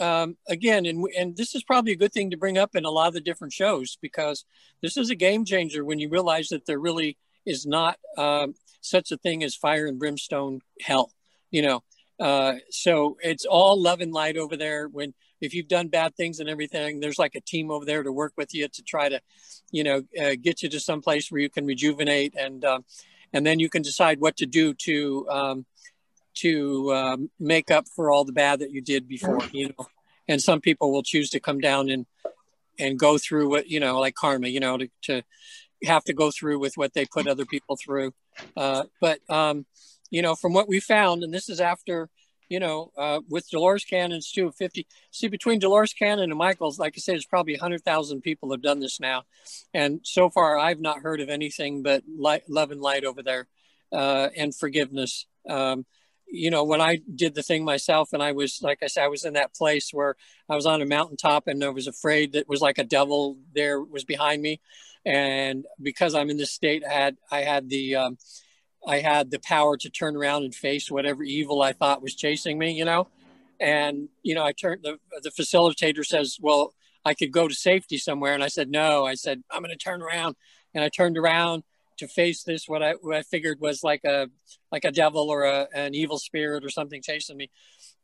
[0.00, 2.90] um, again, and and this is probably a good thing to bring up in a
[2.90, 4.44] lot of the different shows because
[4.82, 9.12] this is a game changer when you realize that there really is not um, such
[9.12, 11.12] a thing as fire and brimstone hell.
[11.50, 11.84] You know,
[12.18, 14.88] uh, so it's all love and light over there.
[14.88, 15.14] When
[15.44, 18.32] if you've done bad things and everything, there's like a team over there to work
[18.36, 19.20] with you to try to,
[19.70, 22.84] you know, uh, get you to some place where you can rejuvenate and um,
[23.32, 25.66] and then you can decide what to do to um,
[26.34, 29.86] to um, make up for all the bad that you did before you know
[30.26, 32.06] and some people will choose to come down and
[32.78, 35.22] and go through what you know like karma you know to, to
[35.86, 38.12] have to go through with what they put other people through.
[38.56, 39.66] Uh, but um,
[40.10, 42.08] you know, from what we found, and this is after
[42.48, 44.86] you know, uh, with Dolores Cannon's 250.
[45.10, 48.80] See, between Dolores Cannon and Michael's, like I said, it's probably 100,000 people have done
[48.80, 49.22] this now.
[49.72, 53.48] And so far, I've not heard of anything but light, love and light over there
[53.92, 55.26] uh, and forgiveness.
[55.48, 55.86] Um,
[56.26, 59.08] you know, when I did the thing myself, and I was, like I said, I
[59.08, 60.16] was in that place where
[60.48, 63.80] I was on a mountaintop and I was afraid that was like a devil there
[63.80, 64.60] was behind me.
[65.06, 68.18] And because I'm in this state, I had, I had the, um,
[68.86, 72.58] I had the power to turn around and face whatever evil I thought was chasing
[72.58, 73.08] me, you know.
[73.60, 77.98] And you know, I turned the the facilitator says, "Well, I could go to safety
[77.98, 80.36] somewhere," and I said, "No." I said, "I'm going to turn around,"
[80.74, 81.62] and I turned around
[81.98, 84.28] to face this what I what I figured was like a
[84.72, 87.50] like a devil or a, an evil spirit or something chasing me,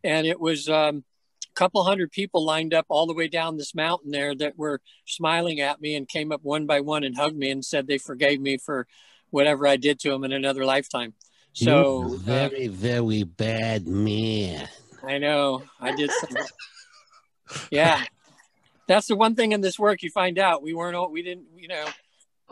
[0.04, 1.04] and it was um,
[1.44, 4.80] a couple hundred people lined up all the way down this mountain there that were
[5.04, 7.98] smiling at me and came up one by one and hugged me and said they
[7.98, 8.86] forgave me for
[9.30, 11.14] whatever I did to him in another lifetime.
[11.52, 14.68] So very, uh, very bad man.
[15.02, 15.62] I know.
[15.80, 16.36] I did some.
[17.70, 18.04] yeah,
[18.86, 20.62] that's the one thing in this work you find out.
[20.62, 20.96] We weren't.
[20.96, 21.46] All we didn't.
[21.56, 21.86] You know.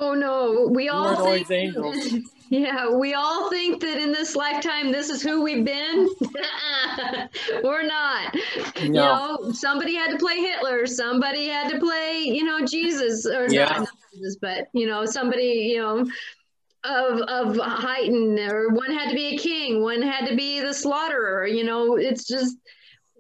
[0.01, 2.15] Oh no, we all we think, angels.
[2.51, 6.09] Yeah, we all think that in this lifetime this is who we've been.
[7.63, 8.35] We're not.
[8.35, 8.83] No.
[8.83, 13.49] You know, somebody had to play Hitler, somebody had to play, you know, Jesus or
[13.51, 13.67] yeah.
[13.67, 16.07] not, not Jesus, but you know, somebody, you know,
[16.89, 20.73] of of Haydn, or one had to be a king, one had to be the
[20.73, 21.47] slaughterer.
[21.47, 22.57] You know, it's just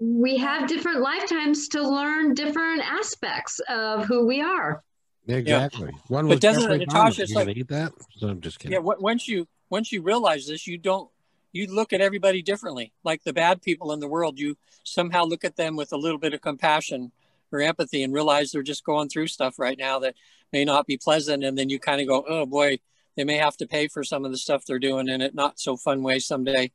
[0.00, 4.82] we have different lifetimes to learn different aspects of who we are.
[5.26, 5.90] Exactly.
[5.92, 6.00] Yeah.
[6.08, 7.92] One was but doesn't Natasha it's like eat that?
[8.16, 8.72] So I'm just kidding.
[8.72, 8.94] Yeah.
[8.98, 11.10] Once you once you realize this, you don't
[11.52, 12.92] you look at everybody differently.
[13.04, 16.18] Like the bad people in the world, you somehow look at them with a little
[16.18, 17.12] bit of compassion
[17.52, 20.14] or empathy and realize they're just going through stuff right now that
[20.52, 21.44] may not be pleasant.
[21.44, 22.78] And then you kind of go, oh boy,
[23.18, 25.58] they may have to pay for some of the stuff they're doing in it not
[25.58, 26.70] so fun way someday.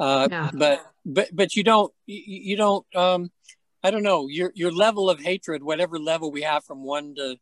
[0.00, 0.50] Uh, yeah.
[0.54, 3.30] but but but you don't you, you don't um,
[3.84, 7.36] i don't know your your level of hatred whatever level we have from one to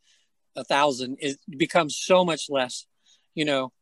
[0.56, 2.86] a thousand it becomes so much less
[3.34, 3.72] you know.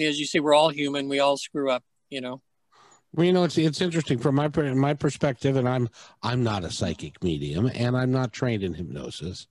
[0.00, 2.40] As you see we're all human we all screw up you know
[3.14, 5.88] well, you know, it's it's interesting from my my perspective, and I'm
[6.22, 9.46] I'm not a psychic medium, and I'm not trained in hypnosis,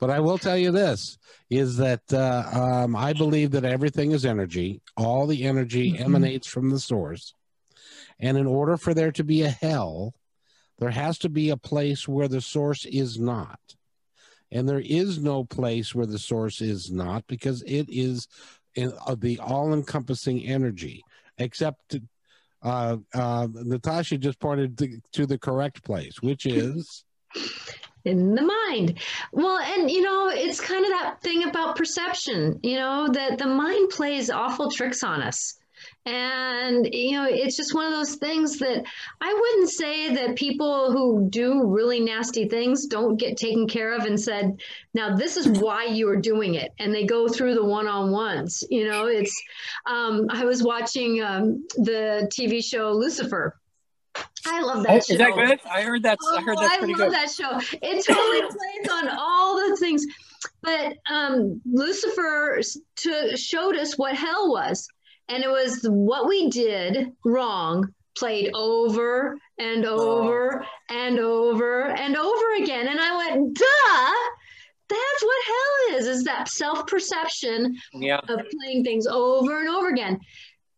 [0.00, 1.16] but I will tell you this:
[1.48, 4.80] is that uh, um, I believe that everything is energy.
[4.96, 6.02] All the energy mm-hmm.
[6.02, 7.34] emanates from the source,
[8.18, 10.14] and in order for there to be a hell,
[10.80, 13.60] there has to be a place where the source is not,
[14.50, 18.26] and there is no place where the source is not because it is
[18.74, 21.04] in, uh, the all-encompassing energy
[21.38, 21.96] except
[22.64, 27.04] uh, uh, Natasha just pointed to, to the correct place, which is
[28.04, 28.98] in the mind.
[29.32, 33.46] Well, and you know, it's kind of that thing about perception, you know, that the
[33.46, 35.54] mind plays awful tricks on us.
[36.06, 38.84] And, you know, it's just one of those things that
[39.20, 44.04] I wouldn't say that people who do really nasty things don't get taken care of
[44.04, 44.60] and said,
[44.92, 46.72] now this is why you are doing it.
[46.78, 48.62] And they go through the one on ones.
[48.70, 49.34] You know, it's,
[49.86, 53.56] um, I was watching um, the TV show Lucifer.
[54.46, 55.12] I love that oh, show.
[55.14, 55.60] Is that good?
[55.68, 56.18] I heard that.
[56.22, 57.02] Oh, I heard that's pretty good.
[57.02, 57.78] I love that show.
[57.82, 60.04] It totally plays on all the things.
[60.62, 62.60] But um, Lucifer
[62.96, 64.88] to, showed us what hell was
[65.28, 70.94] and it was what we did wrong played over and over oh.
[70.94, 74.14] and over and over again and i went duh
[74.88, 78.20] that's what hell is is that self-perception yeah.
[78.28, 80.18] of playing things over and over again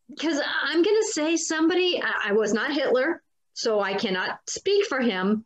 [0.09, 4.87] because i'm going to say somebody I, I was not hitler so i cannot speak
[4.87, 5.45] for him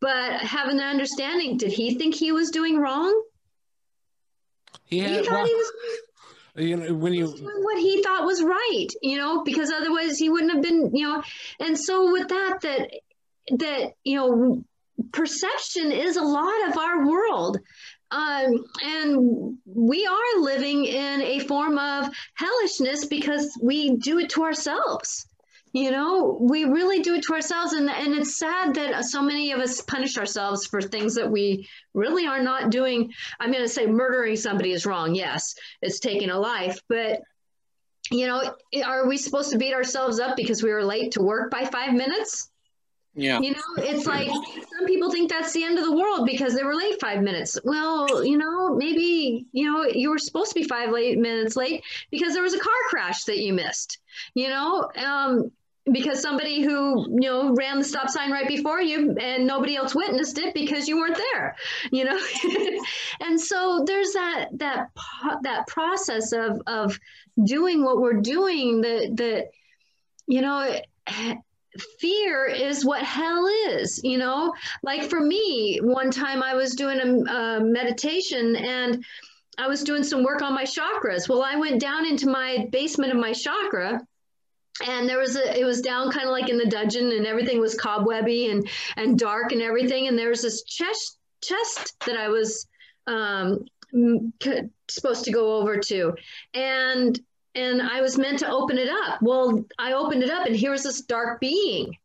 [0.00, 3.20] but having an understanding did he think he was doing wrong
[4.88, 5.72] yeah, he thought well, he was
[6.56, 10.52] you know when you what he thought was right you know because otherwise he wouldn't
[10.52, 11.22] have been you know
[11.60, 12.90] and so with that that
[13.58, 14.64] that you know
[15.12, 17.58] perception is a lot of our world.
[18.10, 24.42] Um, and we are living in a form of hellishness because we do it to
[24.42, 25.26] ourselves
[25.72, 29.52] you know we really do it to ourselves and, and it's sad that so many
[29.52, 33.12] of us punish ourselves for things that we really are not doing.
[33.40, 37.20] I'm going to say murdering somebody is wrong yes it's taking a life but
[38.10, 38.54] you know
[38.84, 41.94] are we supposed to beat ourselves up because we were late to work by five
[41.94, 42.50] minutes?
[43.14, 43.40] Yeah.
[43.40, 46.64] You know it's like some people think that's the end of the world because they
[46.64, 47.58] were late five minutes.
[47.64, 51.82] Well you know maybe you know you were supposed to be five late minutes late
[52.10, 53.98] because there was a car crash that you missed
[54.34, 54.90] you know?
[54.96, 55.50] Um
[55.90, 59.94] because somebody who you know ran the stop sign right before you and nobody else
[59.94, 61.56] witnessed it because you weren't there
[61.90, 62.18] you know
[63.20, 64.90] and so there's that that
[65.42, 66.98] that process of of
[67.44, 69.46] doing what we're doing that that
[70.28, 70.78] you know
[71.98, 74.52] fear is what hell is you know
[74.84, 79.04] like for me one time i was doing a, a meditation and
[79.58, 81.28] I was doing some work on my chakras.
[81.28, 84.00] Well, I went down into my basement of my chakra
[84.86, 87.60] and there was a it was down kind of like in the dungeon and everything
[87.60, 92.28] was cobwebby and and dark and everything and there was this chest chest that I
[92.28, 92.66] was
[93.06, 93.64] um,
[94.88, 96.14] supposed to go over to
[96.54, 97.20] and
[97.54, 99.20] and I was meant to open it up.
[99.20, 101.96] Well, I opened it up and here was this dark being.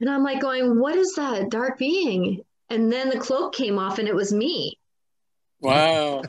[0.00, 2.42] And I'm like going, what is that dark being?
[2.68, 4.78] And then the cloak came off and it was me.
[5.64, 6.22] Wow.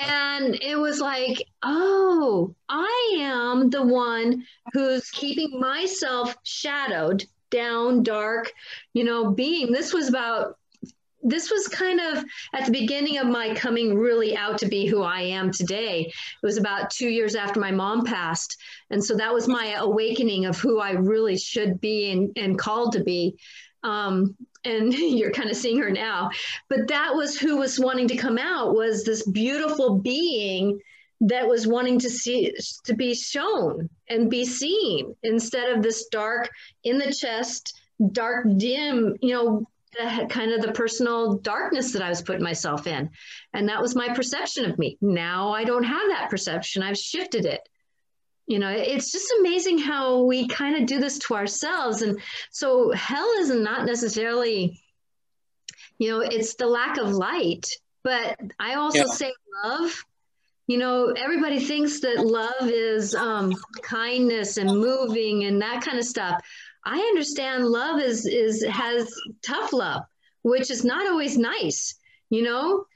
[0.00, 8.52] and it was like, oh, I am the one who's keeping myself shadowed, down, dark,
[8.92, 9.70] you know, being.
[9.70, 10.58] This was about,
[11.22, 15.02] this was kind of at the beginning of my coming really out to be who
[15.02, 16.00] I am today.
[16.02, 16.12] It
[16.46, 18.60] was about two years after my mom passed.
[18.90, 22.92] And so that was my awakening of who I really should be and, and called
[22.94, 23.36] to be.
[23.84, 26.30] Um, and you're kind of seeing her now
[26.68, 30.78] but that was who was wanting to come out was this beautiful being
[31.20, 32.52] that was wanting to see
[32.84, 36.50] to be shown and be seen instead of this dark
[36.82, 37.80] in the chest
[38.12, 42.86] dark dim you know the, kind of the personal darkness that I was putting myself
[42.86, 43.10] in.
[43.52, 44.98] And that was my perception of me.
[45.00, 46.82] Now I don't have that perception.
[46.82, 47.60] I've shifted it
[48.46, 52.02] you know it's just amazing how we kind of do this to ourselves.
[52.02, 52.20] And
[52.50, 54.80] so hell is not necessarily
[55.98, 57.66] you know it's the lack of light.
[58.02, 59.04] But i also yeah.
[59.06, 59.32] say
[59.64, 60.04] love.
[60.66, 66.04] You know everybody thinks that love is um, kindness and moving and that kind of
[66.04, 66.40] stuff.
[66.84, 69.10] I understand love is is has
[69.42, 70.02] tough love
[70.42, 71.94] which is not always nice
[72.30, 72.86] you know?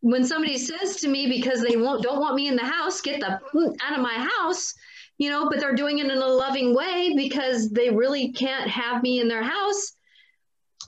[0.00, 3.18] When somebody says to me because they won't don't want me in the house get
[3.18, 3.40] the
[3.82, 4.72] out of my house
[5.18, 9.02] you know, but they're doing it in a loving way because they really can't have
[9.02, 9.92] me in their house.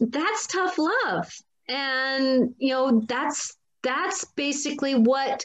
[0.01, 1.31] That's tough love.
[1.69, 5.45] And, you know, that's that's basically what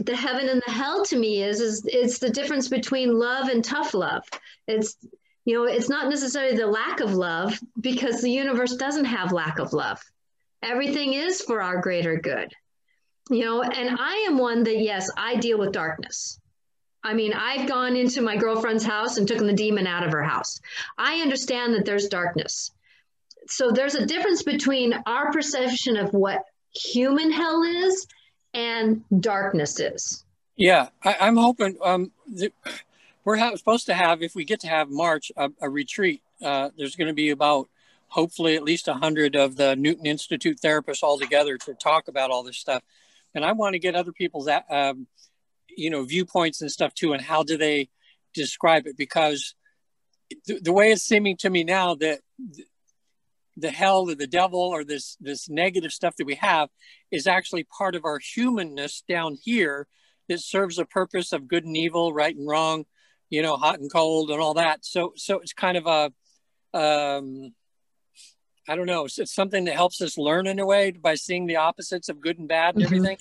[0.00, 3.64] the heaven and the hell to me is is it's the difference between love and
[3.64, 4.22] tough love.
[4.66, 4.96] It's
[5.44, 9.58] you know, it's not necessarily the lack of love because the universe doesn't have lack
[9.58, 9.98] of love.
[10.62, 12.52] Everything is for our greater good.
[13.30, 16.37] You know, and I am one that yes, I deal with darkness.
[17.02, 20.22] I mean, I've gone into my girlfriend's house and taken the demon out of her
[20.22, 20.60] house.
[20.96, 22.72] I understand that there's darkness.
[23.46, 26.44] So there's a difference between our perception of what
[26.74, 28.06] human hell is
[28.52, 30.24] and darkness is.
[30.56, 32.10] Yeah, I, am hoping um,
[33.24, 36.20] we're ha- supposed to have, if we get to have March, a, a retreat.
[36.42, 37.68] Uh, there's going to be about
[38.08, 42.42] hopefully at least 100 of the Newton Institute therapists all together to talk about all
[42.42, 42.82] this stuff.
[43.34, 45.06] And I want to get other people's um,
[45.78, 47.88] you know viewpoints and stuff too and how do they
[48.34, 48.96] describe it?
[48.96, 49.54] Because
[50.46, 52.20] the, the way it's seeming to me now that
[53.56, 56.68] the hell or the devil or this this negative stuff that we have
[57.10, 59.88] is actually part of our humanness down here
[60.28, 62.84] that serves a purpose of good and evil right and wrong
[63.30, 64.84] you know hot and cold and all that.
[64.84, 66.12] So so it's kind of a
[66.74, 67.54] um
[68.68, 71.46] i don't know it's, it's something that helps us learn in a way by seeing
[71.46, 72.94] the opposites of good and bad and mm-hmm.
[72.94, 73.16] everything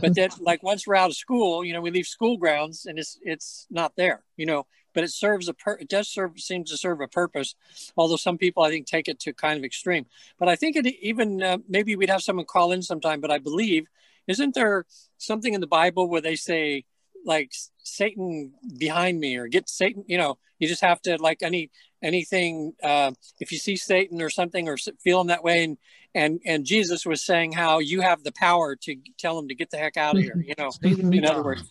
[0.00, 2.98] but then like once we're out of school you know we leave school grounds and
[2.98, 6.70] it's it's not there you know but it serves a per it does serve seems
[6.70, 7.54] to serve a purpose
[7.96, 10.06] although some people i think take it to kind of extreme.
[10.38, 13.38] But i think it even uh, maybe we'd have someone call in sometime but i
[13.38, 13.86] believe
[14.26, 14.86] isn't there
[15.18, 16.84] something in the bible where they say
[17.24, 21.70] like satan behind me or get satan you know you just have to like any
[22.02, 25.78] anything uh, if you see satan or something or feeling that way and
[26.14, 29.70] and and jesus was saying how you have the power to tell him to get
[29.70, 30.70] the heck out of here you know.
[30.82, 31.68] In other words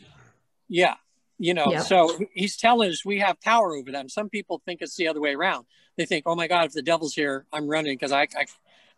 [0.68, 0.96] yeah
[1.38, 1.82] you know yeah.
[1.82, 4.08] so he's telling us we have power over them.
[4.08, 5.66] Some people think it's the other way around.
[5.98, 8.46] They think oh my god if the devil's here i'm running because I, I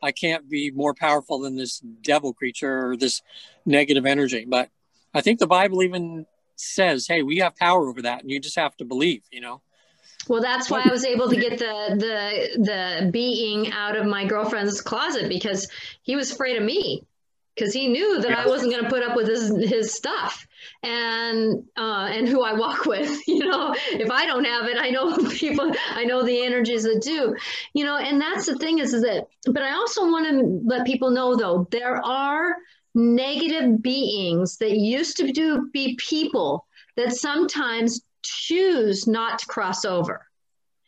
[0.02, 3.22] i can't be more powerful than this devil creature or this
[3.66, 4.46] negative energy.
[4.48, 4.70] But
[5.14, 6.26] i think the bible even
[6.56, 9.62] says hey we have power over that and you just have to believe you know
[10.28, 14.26] well, that's why I was able to get the the the being out of my
[14.26, 15.70] girlfriend's closet because
[16.04, 17.04] he was afraid of me
[17.56, 18.44] because he knew that yeah.
[18.44, 20.48] I wasn't going to put up with his his stuff
[20.82, 23.28] and uh, and who I walk with.
[23.28, 25.72] You know, if I don't have it, I know people.
[25.92, 27.36] I know the energies that do.
[27.74, 29.28] You know, and that's the thing is, is that.
[29.46, 32.56] But I also want to let people know though there are
[32.96, 36.66] negative beings that used to do be people
[36.96, 40.26] that sometimes choose not to cross over.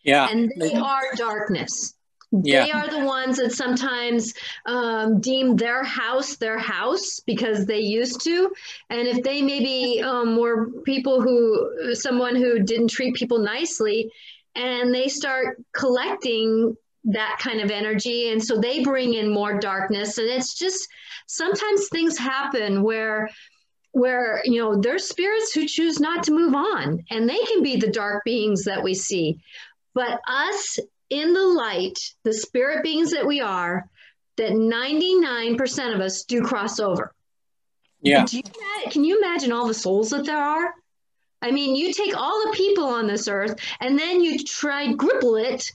[0.03, 0.27] Yeah.
[0.29, 1.93] And they are darkness.
[2.31, 2.65] Yeah.
[2.65, 4.33] They are the ones that sometimes
[4.65, 8.51] um, deem their house their house because they used to.
[8.89, 14.11] And if they maybe um, were people who, someone who didn't treat people nicely,
[14.55, 16.75] and they start collecting
[17.05, 18.31] that kind of energy.
[18.31, 20.17] And so they bring in more darkness.
[20.17, 20.87] And it's just
[21.27, 23.29] sometimes things happen where
[23.95, 27.77] where you know there's spirits who choose not to move on and they can be
[27.77, 29.39] the dark beings that we see
[29.95, 30.77] but us
[31.09, 33.89] in the light, the spirit beings that we are,
[34.37, 37.13] that 99% of us do cross over.
[38.01, 38.25] Yeah.
[38.29, 38.43] You,
[38.91, 40.73] can you imagine all the souls that there are?
[41.41, 44.95] I mean, you take all the people on this earth and then you try to
[44.95, 45.71] gripple it.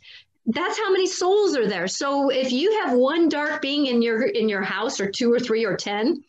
[0.47, 1.87] That's how many souls are there.
[1.87, 5.39] So if you have one dark being in your in your house or two or
[5.39, 6.25] three or 10,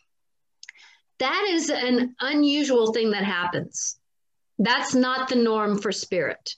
[1.22, 3.96] that is an unusual thing that happens.
[4.58, 6.56] That's not the norm for spirit.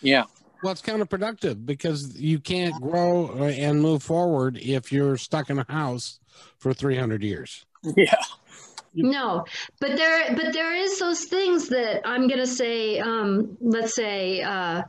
[0.00, 0.24] Yeah.
[0.62, 5.66] Well, it's counterproductive because you can't grow and move forward if you're stuck in a
[5.68, 6.18] house
[6.58, 7.64] for 300 years.
[7.96, 8.14] Yeah.
[8.98, 9.44] No,
[9.78, 12.98] but there, but there is those things that I'm gonna say.
[12.98, 14.84] Um, let's say, uh,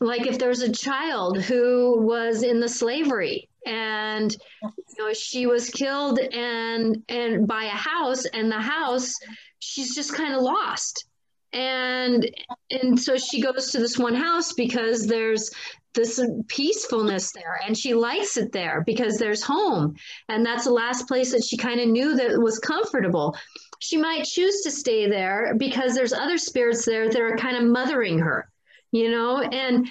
[0.00, 5.70] like if there's a child who was in the slavery and you know she was
[5.70, 9.14] killed and and by a house and the house
[9.58, 11.06] she's just kind of lost.
[11.52, 12.28] And
[12.70, 15.50] and so she goes to this one house because there's
[15.94, 19.94] this peacefulness there and she likes it there because there's home.
[20.28, 23.36] And that's the last place that she kind of knew that was comfortable.
[23.78, 27.62] She might choose to stay there because there's other spirits there that are kind of
[27.62, 28.48] mothering her
[28.94, 29.40] you know?
[29.42, 29.88] And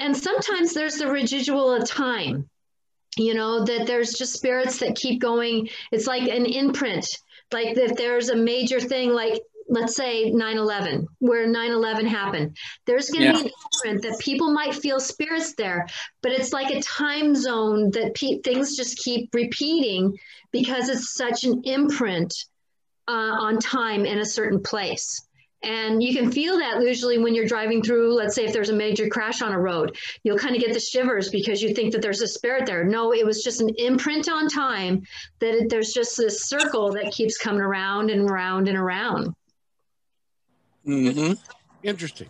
[0.00, 2.48] and sometimes there's the residual of time
[3.16, 5.68] you know that there's just spirits that keep going.
[5.92, 7.06] It's like an imprint.
[7.52, 9.40] Like if there's a major thing like
[9.70, 12.56] let's say 9-11 where 9-11 happened
[12.86, 13.42] there's going to yeah.
[13.42, 15.86] be an imprint that people might feel spirits there
[16.22, 20.16] but it's like a time zone that pe- things just keep repeating
[20.52, 22.32] because it's such an imprint
[23.08, 25.27] uh, on time in a certain place
[25.62, 28.74] and you can feel that usually when you're driving through, let's say if there's a
[28.74, 32.02] major crash on a road, you'll kind of get the shivers because you think that
[32.02, 32.84] there's a spirit there.
[32.84, 35.02] No, it was just an imprint on time
[35.40, 39.34] that it, there's just this circle that keeps coming around and around and around.
[40.86, 41.32] Mm-hmm.
[41.82, 42.28] Interesting.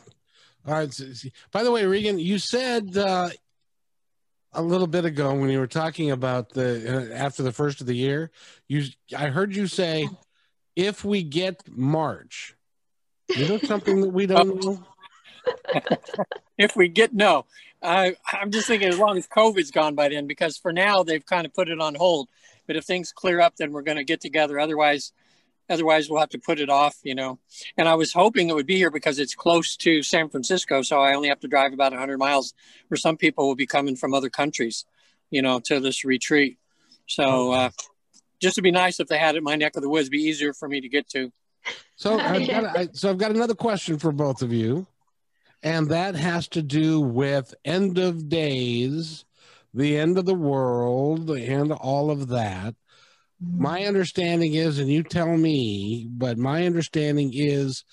[0.66, 1.00] All right.
[1.52, 3.30] By the way, Regan, you said uh,
[4.52, 7.86] a little bit ago when you were talking about the uh, after the first of
[7.86, 8.30] the year,
[8.68, 8.84] you
[9.16, 10.08] I heard you say
[10.76, 12.54] if we get March,
[13.28, 14.84] you know something that we don't know.
[16.58, 17.46] if we get no,
[17.82, 21.24] I I'm just thinking as long as COVID's gone by then, because for now they've
[21.24, 22.28] kind of put it on hold.
[22.66, 24.60] But if things clear up, then we're going to get together.
[24.60, 25.12] Otherwise,
[25.70, 27.38] Otherwise, we'll have to put it off, you know.
[27.76, 31.00] And I was hoping it would be here because it's close to San Francisco, so
[31.00, 32.54] I only have to drive about 100 miles.
[32.88, 34.86] Where some people will be coming from other countries,
[35.30, 36.58] you know, to this retreat.
[37.06, 37.70] So, uh,
[38.40, 40.54] just to be nice if they had it my neck of the woods, be easier
[40.54, 41.32] for me to get to.
[41.96, 44.86] So I've got I, so I've got another question for both of you,
[45.62, 49.24] and that has to do with end of days,
[49.74, 52.74] the end of the world, and all of that.
[53.42, 53.62] Mm-hmm.
[53.62, 57.84] My understanding is, and you tell me, but my understanding is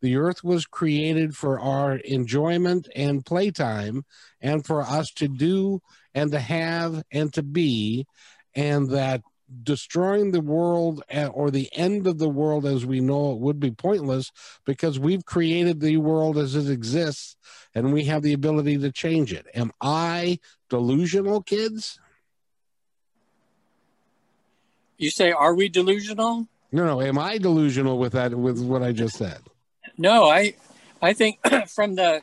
[0.00, 4.04] the earth was created for our enjoyment and playtime
[4.40, 5.80] and for us to do
[6.14, 8.06] and to have and to be,
[8.54, 9.22] and that
[9.62, 13.70] destroying the world or the end of the world as we know it would be
[13.70, 14.30] pointless
[14.64, 17.36] because we've created the world as it exists
[17.74, 19.46] and we have the ability to change it.
[19.54, 20.38] Am I
[20.68, 21.98] delusional, kids?
[24.98, 26.46] You say, are we delusional?
[26.70, 27.00] No, no.
[27.00, 28.34] Am I delusional with that?
[28.34, 29.40] With what I just said?
[29.98, 30.54] No, I,
[31.00, 31.38] I think
[31.68, 32.22] from the,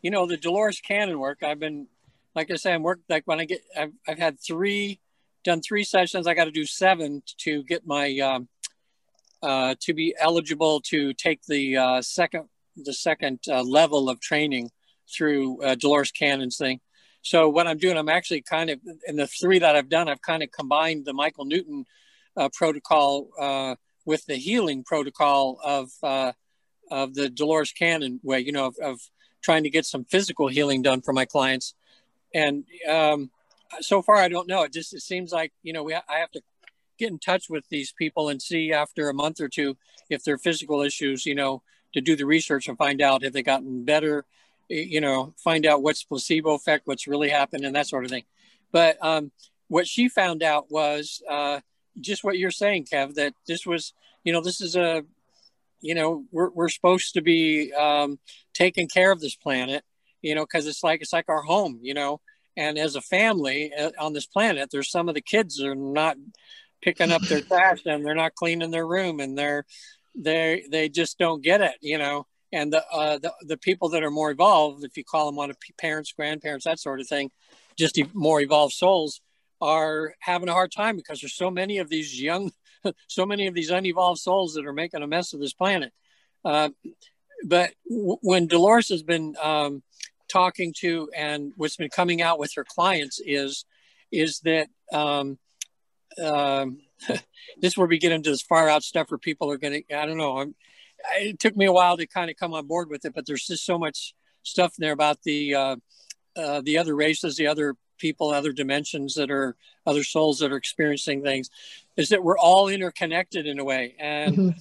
[0.00, 1.42] you know, the Dolores Cannon work.
[1.42, 1.88] I've been,
[2.34, 3.04] like I say, I'm working.
[3.08, 5.00] Like when I get, I've, I've had three,
[5.44, 6.26] done three sessions.
[6.26, 8.48] I got to do seven to get my, um,
[9.42, 14.70] uh, to be eligible to take the uh, second, the second uh, level of training
[15.12, 16.80] through uh, Dolores Cannon's thing.
[17.22, 20.22] So what I'm doing, I'm actually kind of in the three that I've done, I've
[20.22, 21.84] kind of combined the Michael Newton
[22.36, 23.74] uh, protocol uh,
[24.06, 26.32] with the healing protocol of uh,
[26.90, 29.00] of the Dolores Cannon way, you know, of, of,
[29.42, 31.74] trying to get some physical healing done for my clients.
[32.34, 33.30] And um,
[33.80, 34.62] so far, I don't know.
[34.62, 36.42] It just it seems like you know we I have to
[36.98, 39.76] get in touch with these people and see after a month or two
[40.10, 41.62] if their physical issues, you know,
[41.94, 44.26] to do the research and find out have they gotten better,
[44.68, 48.24] you know, find out what's placebo effect, what's really happened, and that sort of thing.
[48.70, 49.32] But um,
[49.68, 51.60] what she found out was uh,
[52.00, 53.94] just what you're saying, Kev, that this was,
[54.24, 55.02] you know, this is a,
[55.80, 58.18] you know, we're, we're supposed to be um,
[58.52, 59.84] taking care of this planet
[60.22, 62.20] you know, because it's like it's like our home, you know.
[62.60, 66.18] And as a family uh, on this planet, there's some of the kids are not
[66.82, 69.64] picking up their trash and they're not cleaning their room and they're
[70.14, 72.26] they they just don't get it, you know.
[72.52, 75.48] And the uh, the the people that are more evolved, if you call them one
[75.48, 77.30] of parents, grandparents, that sort of thing,
[77.78, 79.22] just more evolved souls
[79.62, 82.52] are having a hard time because there's so many of these young,
[83.06, 85.94] so many of these unevolved souls that are making a mess of this planet.
[86.44, 86.68] Uh,
[87.42, 89.82] but w- when Dolores has been um,
[90.30, 93.64] talking to and what's been coming out with her clients is
[94.12, 95.38] is that um,
[96.22, 96.78] um,
[97.08, 97.22] this
[97.72, 100.06] is where we get into this far out stuff where people are going to I
[100.06, 100.38] don't know.
[100.38, 100.54] I'm,
[101.14, 103.46] it took me a while to kind of come on board with it, but there's
[103.46, 105.76] just so much stuff in there about the uh,
[106.36, 109.56] uh, the other races, the other people, other dimensions that are
[109.86, 111.50] other souls that are experiencing things,
[111.96, 114.58] is that we're all interconnected in a way, and mm-hmm.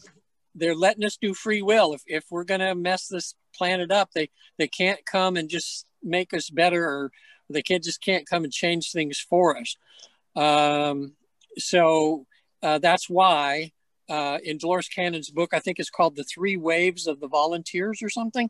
[0.59, 1.93] They're letting us do free will.
[1.93, 5.85] If if we're going to mess this planet up, they they can't come and just
[6.03, 7.11] make us better, or
[7.49, 9.75] they can't just can't come and change things for us.
[10.35, 11.13] Um,
[11.57, 12.25] so
[12.61, 13.71] uh, that's why
[14.09, 18.01] uh, in Dolores Cannon's book, I think it's called "The Three Waves of the Volunteers"
[18.01, 18.49] or something.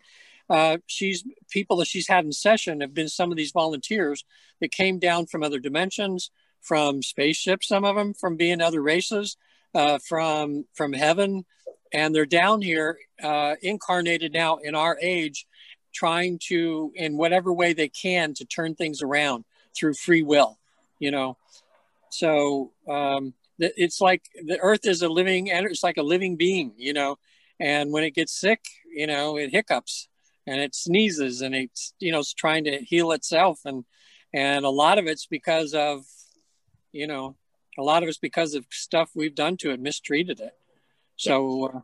[0.50, 4.26] Uh, she's people that she's had in session have been some of these volunteers
[4.62, 6.32] that came down from other dimensions,
[6.62, 9.38] from spaceships, some of them from being other races,
[9.76, 11.46] uh, from from heaven,
[11.94, 15.46] and they're down here uh, incarnated now in our age,
[15.94, 20.60] trying to in whatever way they can to turn things around through free will,
[21.00, 21.38] you know.
[22.12, 26.74] So um, it's like the Earth is a living, and it's like a living being,
[26.78, 27.18] you know.
[27.60, 28.62] And when it gets sick,
[28.92, 30.10] you know, it hiccups
[30.50, 33.86] and it sneezes and it's you know it's trying to heal itself and
[34.34, 36.04] and a lot of it's because of
[36.92, 37.36] you know
[37.78, 40.54] a lot of it's because of stuff we've done to it mistreated it
[41.20, 41.80] so uh,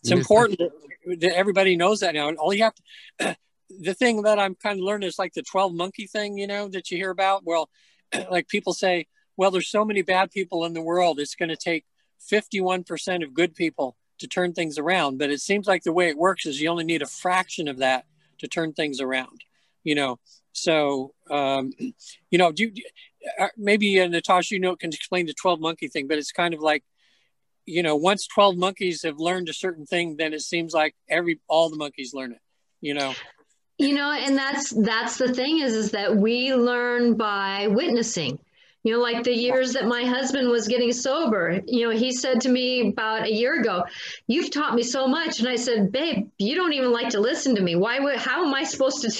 [0.00, 0.58] it's important
[1.06, 3.36] that everybody knows that now and all you have to
[3.80, 6.68] the thing that i'm kind of learning is like the 12 monkey thing you know
[6.68, 7.68] that you hear about well
[8.30, 9.06] like people say
[9.36, 11.84] well there's so many bad people in the world it's going to take
[12.30, 15.18] 51% of good people to turn things around.
[15.18, 17.78] But it seems like the way it works is you only need a fraction of
[17.78, 18.06] that
[18.38, 19.44] to turn things around,
[19.84, 20.18] you know.
[20.52, 21.72] So, um,
[22.30, 22.82] you know, do, do
[23.38, 26.54] uh, maybe uh, Natasha, you know, can explain the 12 monkey thing, but it's kind
[26.54, 26.82] of like,
[27.66, 31.40] you know, once 12 monkeys have learned a certain thing, then it seems like every,
[31.48, 32.40] all the monkeys learn it,
[32.80, 33.14] you know?
[33.78, 38.38] You know, and that's, that's the thing is, is that we learn by witnessing
[38.84, 42.40] you know, like the years that my husband was getting sober, you know, he said
[42.40, 43.84] to me about a year ago,
[44.26, 47.54] "You've taught me so much," and I said, "Babe, you don't even like to listen
[47.54, 47.76] to me.
[47.76, 48.16] Why would?
[48.16, 49.10] How am I supposed to?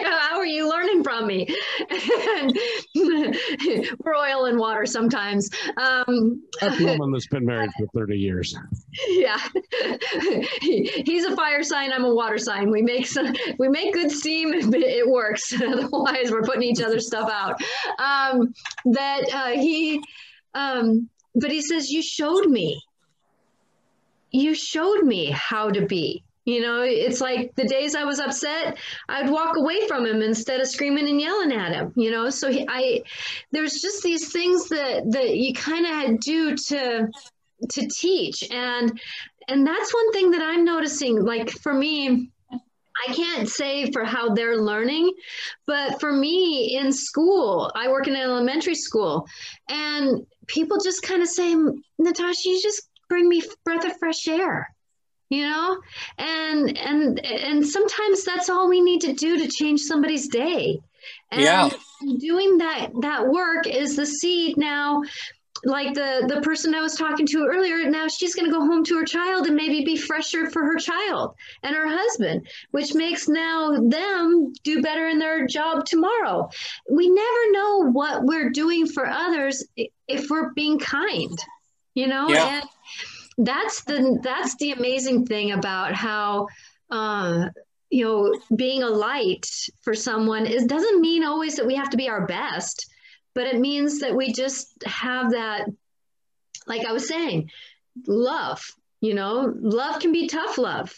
[0.04, 1.46] how are you learning from me?"
[2.94, 5.50] we're oil and water sometimes.
[5.76, 8.56] Um, That's a woman that's been married for thirty years.
[9.08, 9.38] Yeah,
[10.60, 11.92] he's a fire sign.
[11.92, 12.70] I'm a water sign.
[12.70, 14.52] We make some, we make good steam.
[14.54, 15.52] It works.
[15.54, 17.60] Otherwise, we're putting each other's stuff out.
[17.98, 18.52] Um,
[18.84, 19.01] that
[19.32, 20.00] uh, he,
[20.54, 22.82] um, but he says, You showed me.
[24.30, 26.24] You showed me how to be.
[26.44, 28.76] You know, it's like the days I was upset,
[29.08, 31.92] I'd walk away from him instead of screaming and yelling at him.
[31.94, 33.02] You know, so he, I,
[33.52, 37.08] there's just these things that that you kind of do to
[37.70, 39.00] to teach, and
[39.46, 41.22] and that's one thing that I'm noticing.
[41.22, 42.31] Like for me,
[43.06, 45.12] I can't say for how they're learning,
[45.66, 49.26] but for me in school, I work in an elementary school,
[49.68, 51.54] and people just kind of say,
[51.98, 54.74] Natasha, you just bring me breath of fresh air
[55.32, 55.80] you know
[56.18, 60.78] and and and sometimes that's all we need to do to change somebody's day
[61.30, 61.70] and yeah.
[62.18, 65.02] doing that that work is the seed now
[65.64, 68.84] like the the person I was talking to earlier, now she's going to go home
[68.84, 73.28] to her child and maybe be fresher for her child and her husband, which makes
[73.28, 76.48] now them do better in their job tomorrow.
[76.90, 81.38] We never know what we're doing for others if we're being kind,
[81.94, 82.28] you know.
[82.28, 82.62] Yeah.
[83.38, 86.48] And that's the that's the amazing thing about how.
[86.90, 87.48] Uh,
[87.88, 89.46] you know, being a light
[89.82, 92.86] for someone is doesn't mean always that we have to be our best
[93.34, 95.66] but it means that we just have that
[96.66, 97.50] like i was saying
[98.06, 99.52] love you know?
[99.60, 100.94] Love can be tough love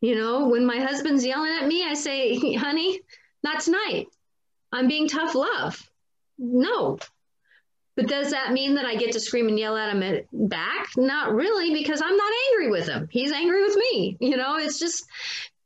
[0.00, 0.48] you know?
[0.48, 3.00] When my husband's yelling at me i say honey
[3.42, 4.06] not tonight
[4.72, 5.90] i'm being tough love.
[6.38, 6.98] No.
[7.96, 10.90] But does that mean that i get to scream and yell at him back?
[10.96, 13.08] Not really because i'm not angry with him.
[13.10, 14.56] He's angry with me you know?
[14.56, 15.04] It's just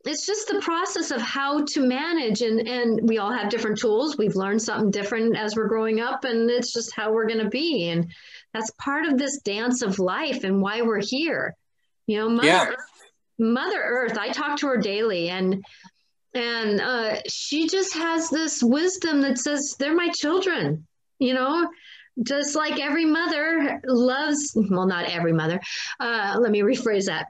[0.05, 4.19] it's just the process of how to manage and and we all have different tools.
[4.19, 7.51] We've learned something different as we're growing up and it's just how we're going to
[7.51, 8.11] be and
[8.53, 11.55] that's part of this dance of life and why we're here.
[12.07, 12.67] You know mother, yeah.
[12.69, 12.85] earth,
[13.39, 15.65] mother earth i talk to her daily and
[16.35, 20.87] and uh, she just has this wisdom that says they're my children
[21.19, 21.69] you know?
[22.23, 25.61] Just like every mother loves well not every mother
[25.99, 27.29] uh, let me rephrase that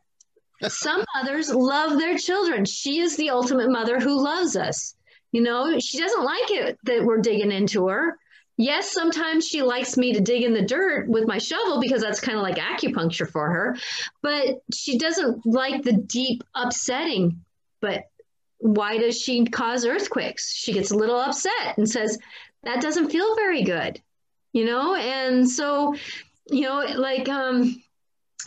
[0.69, 4.95] some mothers love their children she is the ultimate mother who loves us
[5.33, 8.17] you know she doesn't like it that we're digging into her
[8.57, 12.21] yes sometimes she likes me to dig in the dirt with my shovel because that's
[12.21, 13.77] kind of like acupuncture for her
[14.23, 17.41] but she doesn't like the deep upsetting
[17.81, 18.05] but
[18.63, 20.55] why does she cause earthquakes?
[20.55, 22.17] She gets a little upset and says,
[22.63, 24.01] that doesn't feel very good,
[24.53, 24.95] you know?
[24.95, 25.97] And so,
[26.49, 27.83] you know, like um,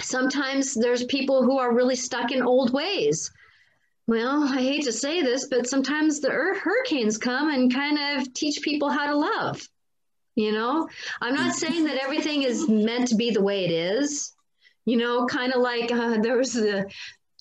[0.02, 3.32] sometimes there's people who are really stuck in old ways.
[4.08, 8.62] Well, I hate to say this, but sometimes the hurricanes come and kind of teach
[8.62, 9.68] people how to love.
[10.36, 10.88] You know,
[11.22, 14.34] I'm not saying that everything is meant to be the way it is.
[14.84, 16.91] You know, kind of like uh, there was the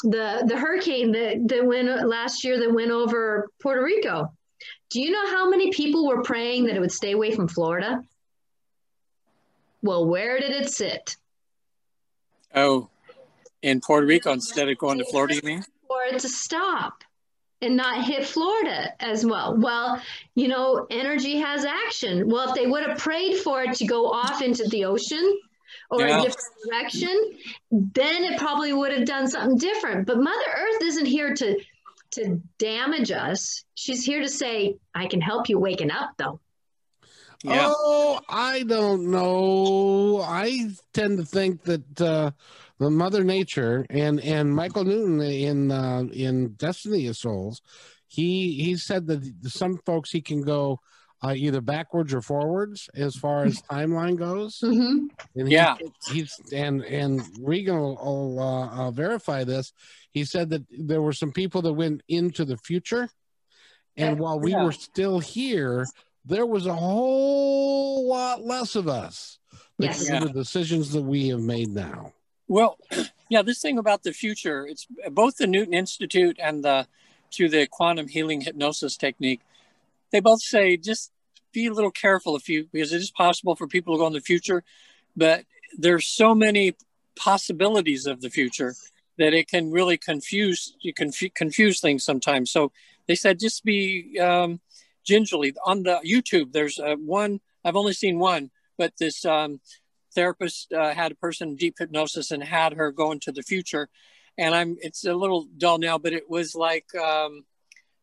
[0.04, 4.32] the the hurricane that that went last year that went over Puerto Rico.
[4.90, 8.02] Do you know how many people were praying that it would stay away from Florida?
[9.82, 11.16] Well, where did it sit?
[12.54, 12.88] Oh,
[13.62, 15.64] in Puerto Rico instead of going to Florida, you mean?
[15.88, 17.02] For it to stop
[17.62, 19.56] and not hit Florida as well.
[19.56, 20.00] Well,
[20.34, 22.28] you know, energy has action.
[22.28, 25.40] Well, if they would have prayed for it to go off into the ocean,
[25.90, 26.18] or yeah.
[26.18, 27.32] a different direction,
[27.70, 30.06] then it probably would have done something different.
[30.06, 31.60] But Mother Earth isn't here to
[32.12, 33.64] to damage us.
[33.74, 36.40] She's here to say, I can help you waking up though.
[37.44, 37.72] Yeah.
[37.76, 40.22] Oh, I don't know.
[40.22, 42.30] I tend to think that uh,
[42.78, 47.60] the Mother Nature and and Michael Newton in uh, in Destiny of Souls,
[48.08, 50.80] he he said that some folks he can go
[51.22, 54.60] uh, either backwards or forwards as far as timeline goes.
[54.62, 55.06] Mm-hmm.
[55.36, 55.76] And yeah,
[56.10, 59.72] he's and and Regan will, will uh, uh, verify this.
[60.12, 63.10] He said that there were some people that went into the future,
[63.98, 64.64] and while we yeah.
[64.64, 65.86] were still here,
[66.24, 69.38] there was a whole lot less of us
[69.78, 70.22] because yes.
[70.22, 72.12] of the decisions that we have made now.
[72.48, 72.78] Well,
[73.28, 76.86] yeah, this thing about the future, it's both the Newton Institute and the
[77.32, 79.40] through the quantum healing hypnosis technique
[80.14, 81.10] they both say just
[81.52, 84.12] be a little careful if you because it is possible for people to go in
[84.12, 84.62] the future,
[85.16, 85.44] but
[85.76, 86.76] there's so many
[87.16, 88.74] possibilities of the future
[89.18, 92.52] that it can really confuse you conf- confuse things sometimes.
[92.52, 92.70] So
[93.08, 94.60] they said just be um,
[95.04, 96.52] gingerly on the YouTube.
[96.52, 99.60] There's uh, one I've only seen one, but this um,
[100.14, 103.88] therapist uh, had a person in deep hypnosis and had her go into the future.
[104.36, 107.44] And I'm it's a little dull now, but it was like um,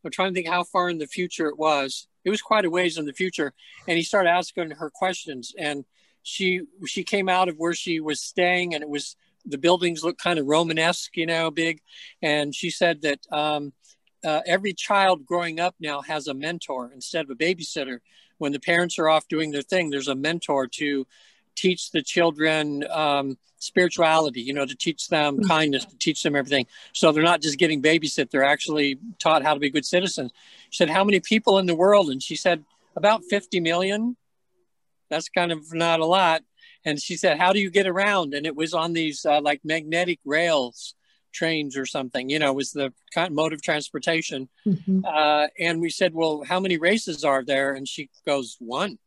[0.04, 2.70] I'm trying to think how far in the future it was it was quite a
[2.70, 3.54] ways in the future
[3.88, 5.86] and he started asking her questions and
[6.24, 10.22] she she came out of where she was staying and it was the buildings looked
[10.22, 11.82] kind of romanesque you know big
[12.22, 13.74] and she said that um,
[14.24, 17.99] uh, every child growing up now has a mentor instead of a babysitter
[18.38, 21.05] when the parents are off doing their thing there's a mentor to
[21.55, 25.47] teach the children um, spirituality, you know, to teach them mm-hmm.
[25.47, 26.65] kindness, to teach them everything.
[26.93, 30.32] So they're not just getting babysit, they're actually taught how to be good citizens.
[30.69, 32.09] She said, How many people in the world?
[32.09, 32.63] And she said,
[32.95, 34.17] About 50 million.
[35.09, 36.41] That's kind of not a lot.
[36.86, 38.34] And she said, How do you get around?
[38.34, 40.95] And it was on these uh, like magnetic rails
[41.32, 44.50] trains or something, you know, was the kind mode of transportation.
[44.66, 45.06] Mm-hmm.
[45.06, 47.74] Uh, and we said, Well, how many races are there?
[47.74, 48.98] And she goes, One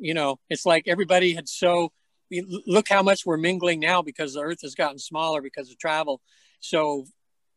[0.00, 1.92] you know, it's like everybody had so
[2.66, 6.20] look how much we're mingling now because the earth has gotten smaller because of travel.
[6.60, 7.04] So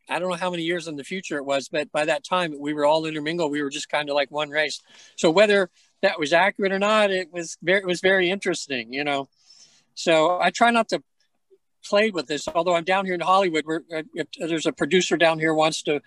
[0.08, 2.54] I don't know how many years in the future it was, but by that time
[2.58, 3.50] we were all intermingled.
[3.50, 4.80] We were just kind of like one race.
[5.16, 5.70] So whether
[6.02, 9.28] that was accurate or not, it was very, it was very interesting, you know.
[9.94, 11.02] So I try not to
[11.84, 12.48] play with this.
[12.48, 14.02] Although I'm down here in Hollywood, where uh,
[14.38, 16.00] there's a producer down here wants to,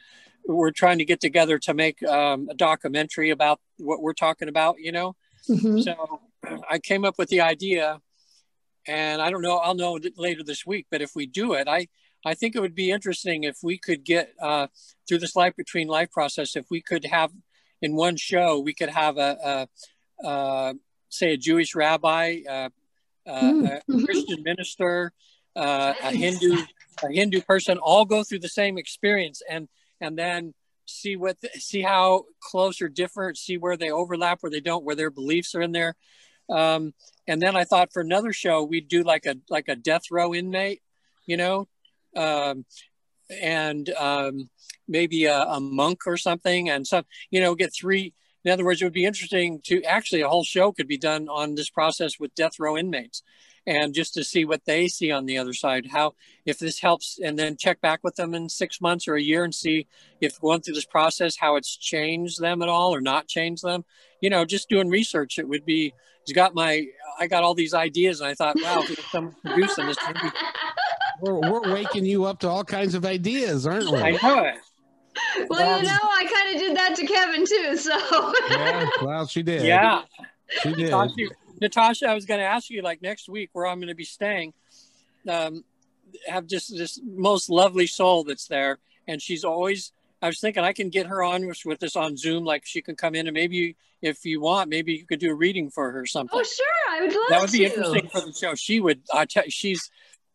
[0.46, 4.76] we're trying to get together to make um, a documentary about what we're talking about,
[4.80, 5.16] you know.
[5.50, 5.80] Mm-hmm.
[5.80, 6.22] So
[6.70, 8.02] I came up with the idea,
[8.88, 11.88] and I don't know, I'll know later this week, but if we do it, I,
[12.26, 14.68] I think it would be interesting if we could get uh,
[15.08, 17.32] through this life between life process, if we could have
[17.82, 19.68] in one show, we could have a,
[20.24, 20.74] a, a
[21.10, 22.70] say a Jewish rabbi, uh,
[23.28, 24.00] uh, mm-hmm.
[24.02, 25.14] a Christian minister,
[25.56, 26.58] uh, a Hindu,
[27.04, 29.68] a Hindu person, all go through the same experience, and
[30.02, 30.54] and then
[30.86, 34.84] see what the, see how close or different see where they overlap where they don't
[34.84, 35.96] where their beliefs are in there.
[36.50, 36.94] Um,
[37.28, 40.34] and then i thought for another show we'd do like a like a death row
[40.34, 40.82] inmate
[41.26, 41.68] you know
[42.16, 42.66] um,
[43.42, 44.50] and um,
[44.88, 48.14] maybe a, a, monk or something and some you know get three
[48.46, 51.28] in other words it would be interesting to actually a whole show could be done
[51.30, 53.24] on this process with death row inmates
[53.66, 56.14] and just to see what they see on the other side how
[56.46, 59.44] if this helps and then check back with them in six months or a year
[59.44, 59.88] and see
[60.22, 63.84] if going through this process how it's changed them at all or not changed them
[64.22, 66.86] you know just doing research it would be it's got my
[67.20, 69.98] i got all these ideas and i thought wow if someone produce them this
[71.22, 74.56] we're, we're waking you up to all kinds of ideas aren't we i know it
[75.50, 77.78] well, you um, know, I kind of did that to Kevin too.
[77.78, 79.64] So yeah, well, she did.
[79.64, 80.04] Yeah,
[80.64, 80.92] she did.
[81.64, 84.04] Natasha, I was going to ask you like next week where I'm going to be
[84.04, 84.54] staying.
[85.28, 85.64] Um,
[86.28, 89.92] have just this most lovely soul that's there, and she's always.
[90.22, 92.82] I was thinking I can get her on with, with us on Zoom, like she
[92.82, 95.92] can come in and maybe if you want, maybe you could do a reading for
[95.92, 96.40] her or something.
[96.40, 97.66] Oh, sure, I would love that would be to.
[97.66, 98.56] interesting for the show.
[98.56, 99.02] She would.
[99.14, 99.90] I tell she's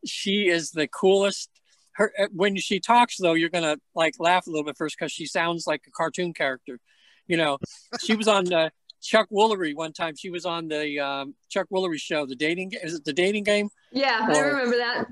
[0.04, 1.50] she is the coolest.
[1.92, 5.26] Her when she talks though, you're gonna like laugh a little bit first because she
[5.26, 6.80] sounds like a cartoon character.
[7.26, 7.58] You know,
[8.00, 8.70] she was on uh,
[9.00, 10.16] Chuck Woolery one time.
[10.16, 12.72] She was on the um, Chuck Woolery show, the dating.
[12.82, 13.70] Is it the dating game?
[13.92, 15.06] Yeah, or, I remember that.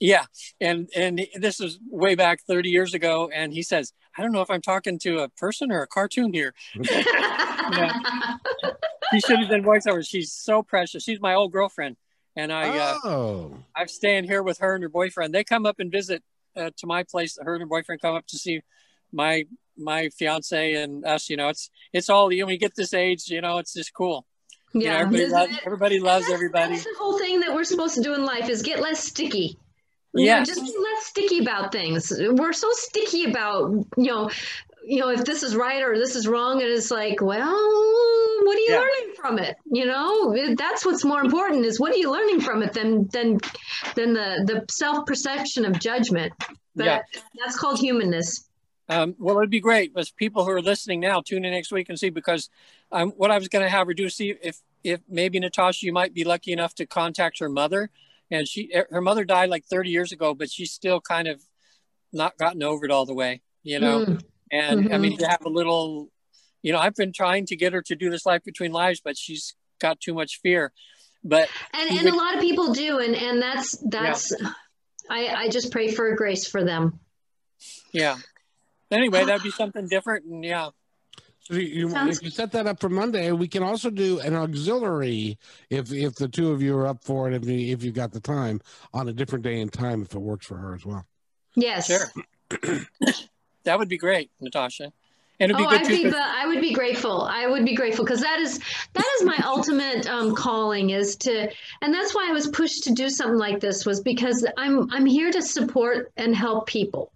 [0.00, 0.24] Yeah,
[0.60, 4.42] and and this was way back 30 years ago, and he says, "I don't know
[4.42, 7.90] if I'm talking to a person or a cartoon here." you know,
[9.12, 10.06] she should have been voiceover.
[10.06, 11.04] She's so precious.
[11.04, 11.96] She's my old girlfriend,
[12.36, 13.56] and I uh, oh.
[13.76, 15.34] I'm staying here with her and her boyfriend.
[15.34, 16.22] They come up and visit
[16.56, 17.38] uh, to my place.
[17.40, 18.60] Her and her boyfriend come up to see
[19.12, 19.44] my
[19.76, 22.94] my fiance and us, you know, it's it's all you know, when you get this
[22.94, 24.26] age, you know, it's just cool.
[24.72, 26.72] Yeah, you know, everybody, loves, everybody loves that's, everybody.
[26.72, 29.58] That's the whole thing that we're supposed to do in life is get less sticky.
[30.16, 32.12] You Yeah, know, just be less sticky about things.
[32.16, 34.30] We're so sticky about, you know,
[34.86, 37.50] you know, if this is right or this is wrong, and it's like, well,
[38.44, 38.78] what are you Yeah.
[38.78, 39.56] learning from it?
[39.66, 43.38] You know, that's what's more important is what are you learning from it than than
[43.94, 46.32] than the the self perception of judgment.
[46.76, 47.00] But Yeah.
[47.42, 48.48] that's called humanness.
[48.88, 51.88] Um, well, it'd be great if people who are listening now tune in next week
[51.88, 52.50] and see because
[52.92, 55.92] um, what I was going to have her do see if if maybe Natasha, you
[55.94, 57.88] might be lucky enough to contact her mother,
[58.30, 61.42] and she her mother died like 30 years ago, but she's still kind of
[62.12, 64.04] not gotten over it all the way, you know.
[64.04, 64.20] Mm.
[64.50, 65.00] And I Mhm.
[65.00, 66.10] mean, to have a little,
[66.62, 69.16] you know, I've been trying to get her to do this life between lives, but
[69.16, 70.72] she's got too much fear.
[71.24, 74.32] But And You and a lot of people do, and and that's that's.
[75.10, 77.00] I I just pray for grace for them.
[77.92, 78.18] yeah.
[78.94, 80.70] Anyway, that'd be something different, and yeah,
[81.50, 84.34] So you, Sounds- if you set that up for Monday, we can also do an
[84.34, 85.36] auxiliary
[85.68, 87.34] if if the two of you are up for it.
[87.34, 88.60] If you if you got the time
[88.92, 91.04] on a different day and time, if it works for her as well.
[91.56, 91.86] Yes.
[91.86, 92.10] sure.
[93.64, 94.92] that would be great, Natasha.
[95.40, 95.96] And it'd be oh, good I'd too.
[95.96, 97.22] be, 'cause- I would be grateful.
[97.22, 98.58] I would be grateful because that is
[98.92, 101.50] that is my ultimate um, calling is to,
[101.82, 105.04] and that's why I was pushed to do something like this was because I'm I'm
[105.06, 107.10] here to support and help people.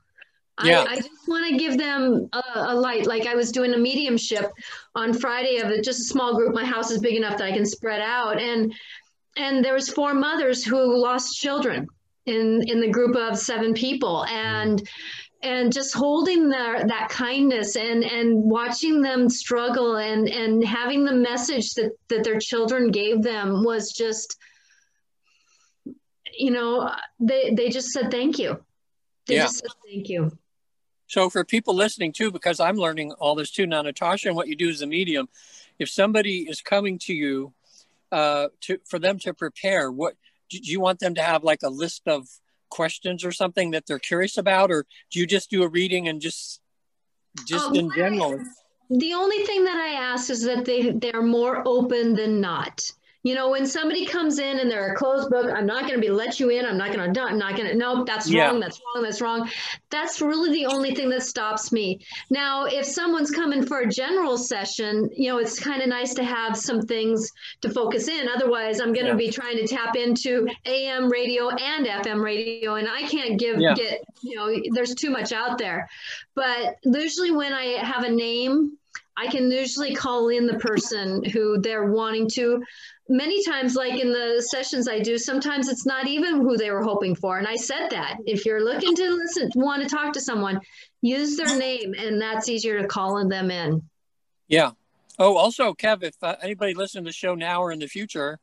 [0.64, 0.84] Yeah.
[0.88, 3.06] I, I just want to give them a, a light.
[3.06, 4.50] Like I was doing a mediumship
[4.94, 6.54] on Friday of a, just a small group.
[6.54, 8.72] My house is big enough that I can spread out, and
[9.36, 11.86] and there was four mothers who lost children
[12.26, 14.86] in in the group of seven people, and
[15.42, 21.12] and just holding their, that kindness and and watching them struggle and and having the
[21.12, 24.36] message that that their children gave them was just
[26.36, 26.90] you know
[27.20, 28.58] they they just said thank you
[29.26, 29.42] they Yeah.
[29.44, 30.36] just said thank you
[31.08, 34.46] So for people listening too, because I'm learning all this too now, Natasha, and what
[34.48, 35.28] you do as a medium,
[35.78, 37.52] if somebody is coming to you
[38.12, 40.14] uh, to for them to prepare, what
[40.50, 42.28] do you want them to have like a list of
[42.70, 46.20] questions or something that they're curious about, or do you just do a reading and
[46.20, 46.60] just
[47.46, 48.38] just Um, in general?
[48.90, 52.90] the only thing that i ask is that they they're more open than not
[53.28, 56.00] you know when somebody comes in and they're a closed book i'm not going to
[56.00, 58.46] be let you in i'm not going to i'm not going to nope that's Yeah.
[58.46, 59.40] wrong that's wrong that's wrong
[59.90, 62.00] that's really the only thing that stops me
[62.30, 66.24] now if someone's coming for a general session you know it's kind of nice to
[66.24, 69.26] have some things to focus in otherwise i'm going to Yeah.
[69.26, 73.74] be trying to tap into am radio and fm radio and i can't give Yeah.
[73.74, 75.88] get you know there's too much out there
[76.34, 78.78] but usually when i have a name
[79.18, 82.62] I can usually call in the person who they're wanting to.
[83.08, 86.82] Many times, like in the sessions I do, sometimes it's not even who they were
[86.82, 87.38] hoping for.
[87.38, 90.60] And I said that if you're looking to listen, want to talk to someone,
[91.00, 93.82] use their name, and that's easier to call them in.
[94.46, 94.72] Yeah.
[95.18, 98.38] Oh, also, Kev, if uh, anybody listening to the show now or in the future,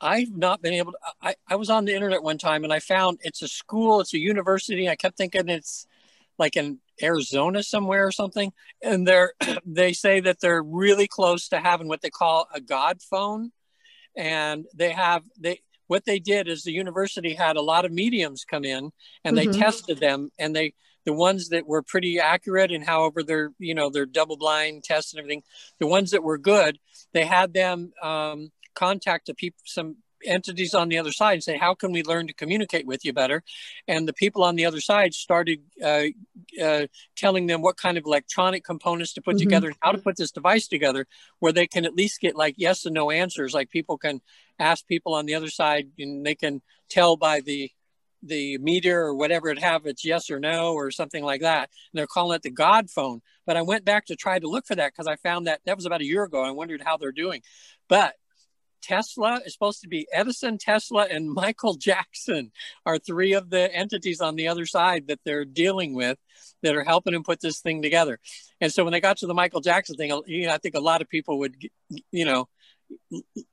[0.00, 0.98] I've not been able to.
[1.20, 4.14] I, I was on the internet one time and I found it's a school, it's
[4.14, 4.88] a university.
[4.88, 5.86] I kept thinking it's
[6.38, 8.52] like in Arizona somewhere or something.
[8.82, 9.32] And they're,
[9.66, 13.52] they say that they're really close to having what they call a God phone.
[14.16, 18.44] And they have, they, what they did is the university had a lot of mediums
[18.44, 18.90] come in
[19.24, 19.58] and they Mhm.
[19.58, 20.74] tested them and they,
[21.04, 25.12] the ones that were pretty accurate and however they're, you know, they're double blind tests
[25.12, 25.44] and everything,
[25.78, 26.78] the ones that were good,
[27.12, 31.56] they had them um, contact the people, some entities on the other side and say,
[31.56, 33.42] how can we learn to communicate with you better?
[33.86, 36.04] And the people on the other side started uh,
[36.62, 36.86] uh,
[37.16, 39.44] telling them what kind of electronic components to put mm-hmm.
[39.44, 41.06] together, how to put this device together,
[41.38, 43.54] where they can at least get like yes and no answers.
[43.54, 44.20] Like people can
[44.58, 47.70] ask people on the other side, and they can tell by the
[48.22, 51.98] the meter or whatever it have it's yes or no or something like that and
[51.98, 54.74] they're calling it the god phone but i went back to try to look for
[54.74, 57.12] that because i found that that was about a year ago i wondered how they're
[57.12, 57.42] doing
[57.88, 58.14] but
[58.86, 62.52] Tesla is supposed to be Edison, Tesla, and Michael Jackson
[62.84, 66.18] are three of the entities on the other side that they're dealing with
[66.62, 68.18] that are helping him put this thing together.
[68.60, 70.80] And so when they got to the Michael Jackson thing, you know, I think a
[70.80, 71.56] lot of people would,
[72.10, 72.48] you know,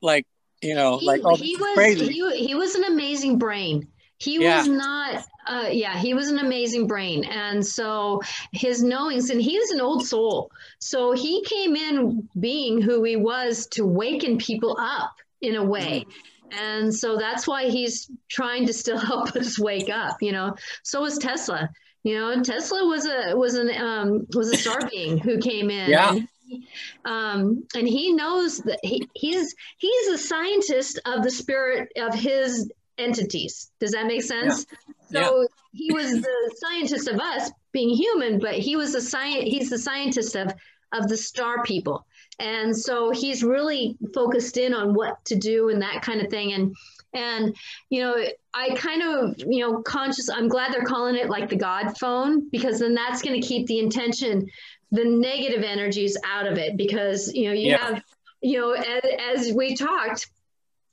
[0.00, 0.26] like,
[0.62, 2.06] you know, he, like, oh, he was crazy.
[2.06, 3.88] He, he was an amazing brain.
[4.18, 4.58] He yeah.
[4.58, 7.24] was not, uh, yeah, he was an amazing brain.
[7.24, 8.22] And so
[8.52, 10.50] his knowings, and he was an old soul.
[10.78, 15.14] So he came in being who he was to waken people up
[15.44, 16.06] in a way.
[16.52, 20.54] And so that's why he's trying to still help us wake up, you know.
[20.82, 21.70] So was Tesla.
[22.02, 25.90] You know, Tesla was a was an um, was a star being who came in.
[25.90, 26.10] Yeah.
[26.10, 26.68] And he,
[27.06, 32.70] um, and he knows that he, he's he's a scientist of the spirit of his
[32.98, 33.70] entities.
[33.80, 34.66] Does that make sense?
[35.08, 35.24] Yeah.
[35.24, 35.46] So yeah.
[35.72, 39.44] he was the scientist of us being human, but he was a science.
[39.44, 40.52] He's the scientist of
[40.92, 42.06] of the star people.
[42.38, 46.52] And so he's really focused in on what to do and that kind of thing.
[46.52, 46.74] And
[47.12, 47.56] and
[47.90, 48.16] you know,
[48.52, 50.28] I kind of you know conscious.
[50.28, 53.66] I'm glad they're calling it like the God phone because then that's going to keep
[53.66, 54.48] the intention,
[54.90, 56.76] the negative energies out of it.
[56.76, 57.78] Because you know you yeah.
[57.78, 58.02] have
[58.40, 60.28] you know as, as we talked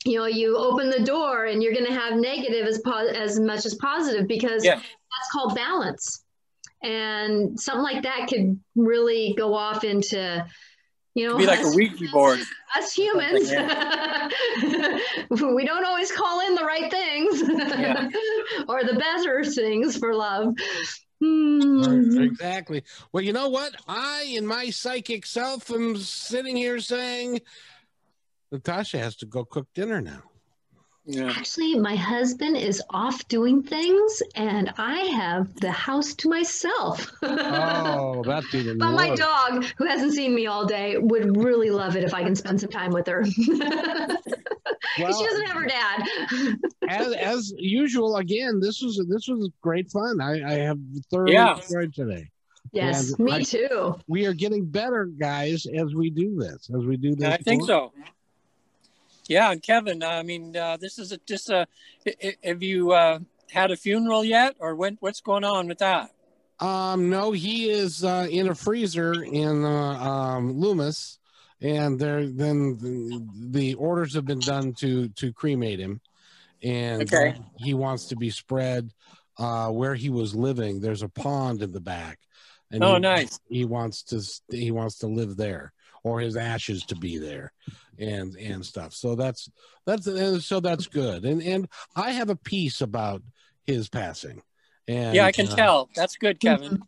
[0.05, 3.39] you know you open the door and you're going to have negative as po- as
[3.39, 4.75] much as positive because yeah.
[4.75, 6.23] that's called balance
[6.81, 10.45] and something like that could really go off into
[11.13, 12.39] you know be like us, a Ouija board.
[12.77, 13.51] Us humans.
[15.29, 17.41] We don't always call in the right things.
[17.41, 18.09] Yeah.
[18.69, 20.55] or the better things for love.
[21.19, 22.17] Hmm.
[22.17, 22.83] exactly.
[23.11, 23.75] Well you know what?
[23.87, 27.41] I in my psychic self am sitting here saying
[28.51, 30.30] natasha has to go cook dinner now
[31.05, 31.33] yeah.
[31.35, 37.11] Actually, my husband is off doing things, and I have the house to myself.
[37.23, 41.95] oh, that's even But my dog, who hasn't seen me all day, would really love
[41.95, 43.25] it if I can spend some time with her.
[44.99, 46.07] well, she doesn't have her dad.
[46.87, 50.21] as, as usual, again, this was this was great fun.
[50.21, 50.77] I, I have
[51.09, 51.55] thoroughly yeah.
[51.55, 52.29] enjoyed today.
[52.73, 53.99] Yes, and me I, too.
[54.07, 56.69] We are getting better, guys, as we do this.
[56.69, 57.27] As we do this.
[57.27, 57.91] I think so.
[59.31, 61.65] Yeah, and Kevin, I mean, uh, this is a, just a.
[62.43, 63.19] Have you uh,
[63.49, 66.11] had a funeral yet, or when, what's going on with that?
[66.59, 71.17] Um, no, he is uh, in a freezer in uh, um, Loomis,
[71.61, 76.01] and there then the, the, orders have been done to to cremate him,
[76.61, 77.39] and okay.
[77.55, 78.91] he wants to be spread
[79.37, 80.81] uh, where he was living.
[80.81, 82.19] There's a pond in the back,
[82.69, 83.39] and oh, he, nice.
[83.47, 84.21] He wants to
[84.53, 85.71] he wants to live there,
[86.03, 87.51] or his ashes to be there
[87.99, 88.93] and and stuff.
[88.93, 89.49] So that's
[89.85, 90.05] that's
[90.45, 91.25] so that's good.
[91.25, 93.21] And and I have a piece about
[93.65, 94.41] his passing.
[94.87, 95.89] And yeah, I can uh, tell.
[95.95, 96.81] That's good, Kevin.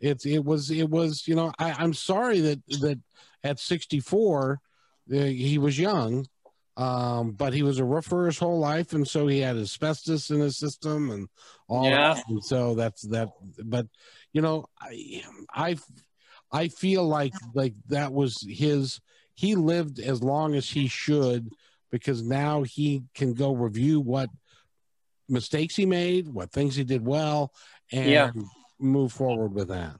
[0.00, 2.98] It's it was it was you know I, I'm sorry that that
[3.44, 4.60] at 64
[5.12, 6.26] uh, he was young,
[6.76, 10.40] um, but he was a roofer his whole life, and so he had asbestos in
[10.40, 11.28] his system and
[11.68, 11.84] all.
[11.84, 12.14] Yeah.
[12.14, 12.24] That.
[12.28, 13.28] And so that's that.
[13.64, 13.86] But
[14.32, 15.22] you know, I
[15.52, 15.76] I
[16.52, 19.00] I feel like like that was his
[19.34, 21.50] he lived as long as he should
[21.90, 24.28] because now he can go review what
[25.28, 27.52] mistakes he made, what things he did well,
[27.90, 28.30] and yeah.
[28.78, 29.96] move forward with that.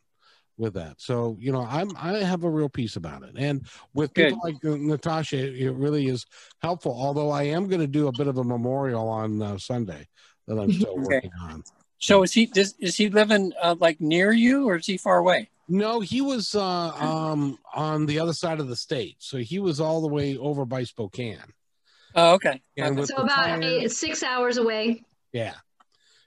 [0.58, 4.12] With that, so you know, I'm I have a real piece about it, and with
[4.12, 6.26] people like uh, Natasha, it really is
[6.60, 6.94] helpful.
[6.96, 10.06] Although I am going to do a bit of a memorial on uh, Sunday
[10.46, 11.14] that I'm still okay.
[11.14, 11.64] working on.
[12.02, 15.18] So is he does, is he living uh, like near you, or is he far
[15.18, 15.48] away?
[15.68, 19.80] No, he was uh, um, on the other side of the state, so he was
[19.80, 21.38] all the way over by Spokane.
[22.16, 22.60] Oh, okay.
[22.76, 25.04] And so about eight, six hours away.
[25.32, 25.54] Yeah,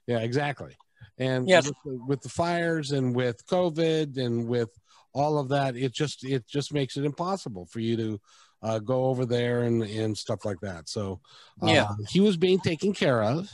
[0.07, 0.77] yeah, exactly.
[1.17, 1.67] And yes.
[1.67, 4.69] with, the, with the fires and with COVID and with
[5.13, 8.21] all of that, it just it just makes it impossible for you to
[8.63, 10.87] uh, go over there and and stuff like that.
[10.87, 11.19] So
[11.61, 13.49] uh, yeah, he was being taken care of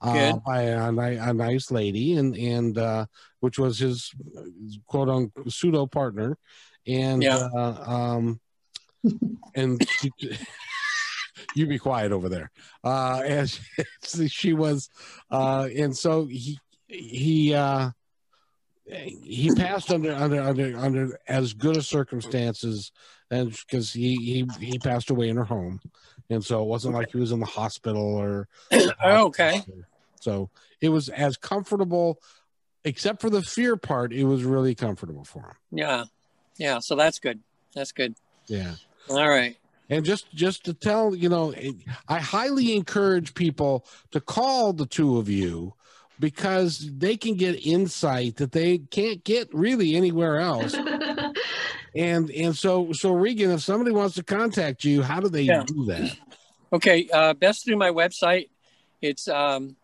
[0.00, 3.06] uh, by a, a, nice lady, and and uh,
[3.40, 4.12] which was his
[4.86, 6.36] quote unquote pseudo partner,
[6.86, 7.48] and yeah.
[7.54, 8.40] uh, um,
[9.54, 9.86] and
[11.54, 12.50] you be quiet over there.
[12.84, 14.90] Uh, and she, she was,
[15.30, 17.90] uh, and so he he uh,
[18.86, 22.92] he passed under under under under as good a circumstances,
[23.30, 25.80] and because he he he passed away in her home,
[26.30, 28.48] and so it wasn't like he was in the hospital or.
[29.04, 29.62] Oh, okay.
[30.20, 30.50] So
[30.80, 32.20] it was as comfortable,
[32.84, 34.12] except for the fear part.
[34.12, 35.56] It was really comfortable for him.
[35.70, 36.04] Yeah,
[36.56, 36.78] yeah.
[36.80, 37.40] So that's good.
[37.74, 38.16] That's good.
[38.46, 38.74] Yeah.
[39.08, 39.56] All right.
[39.88, 41.54] And just just to tell you know,
[42.08, 45.74] I highly encourage people to call the two of you
[46.18, 50.74] because they can get insight that they can't get really anywhere else.
[51.96, 55.64] and and so so Regan, if somebody wants to contact you, how do they Yeah.
[55.66, 56.16] do that?
[56.72, 57.08] Okay.
[57.12, 58.48] Uh, best through my website.
[59.00, 59.76] It's um,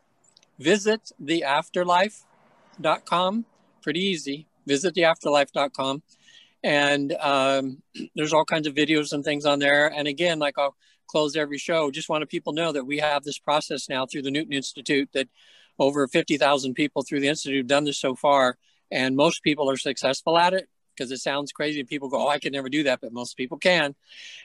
[0.59, 3.45] visit theafterlife.com.
[3.83, 4.47] Pretty easy.
[4.67, 6.03] Visit theafterlife.com.
[6.63, 7.83] And um,
[8.15, 9.93] there's all kinds of videos and things on there.
[9.93, 13.25] And again, like I'll close every show, just want to people know that we have
[13.25, 15.29] this process now through the Newton Institute that
[15.79, 18.57] over 50,000 people through the Institute have done this so far.
[18.91, 21.83] And most people are successful at it because it sounds crazy.
[21.85, 23.95] People go, oh, I could never do that, but most people can.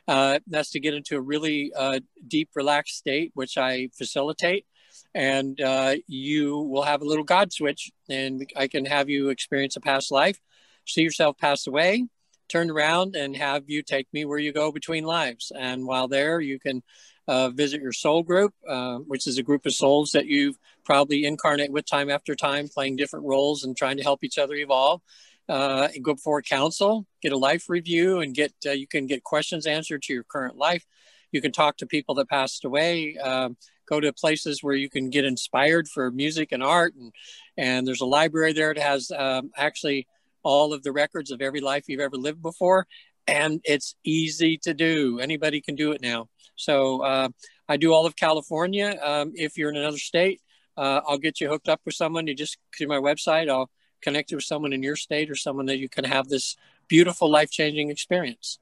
[0.08, 4.66] Uh, that's to get into a really uh, deep, relaxed state, which I facilitate.
[5.14, 9.76] And uh, you will have a little God switch, and I can have you experience
[9.76, 10.40] a past life,
[10.86, 12.06] see yourself pass away,
[12.50, 15.52] turn around, and have you take me where you go between lives.
[15.58, 16.84] And while there, you can
[17.28, 21.26] uh, visit your soul group, uh, which is a group of souls that you've probably
[21.26, 25.02] incarnate with time after time, playing different roles and trying to help each other evolve.
[25.50, 29.24] Uh, and go before council, get a life review, and get uh, you can get
[29.24, 30.86] questions answered to your current life.
[31.32, 33.18] You can talk to people that passed away.
[33.18, 33.56] Um,
[33.88, 37.14] go to places where you can get inspired for music and art, and
[37.56, 40.08] and there's a library there that has um, actually
[40.44, 42.86] all of the records of every life you've ever lived before,
[43.26, 45.20] and it's easy to do.
[45.20, 46.28] Anybody can do it now.
[46.56, 47.30] So uh,
[47.70, 48.98] I do all of California.
[49.02, 50.42] Um, if you're in another state,
[50.76, 52.28] uh, I'll get you hooked up with someone.
[52.28, 53.50] You just to my website.
[53.50, 53.70] I'll
[54.02, 56.56] connect you with someone in your state or someone that you can have this
[56.88, 58.60] beautiful life changing experience.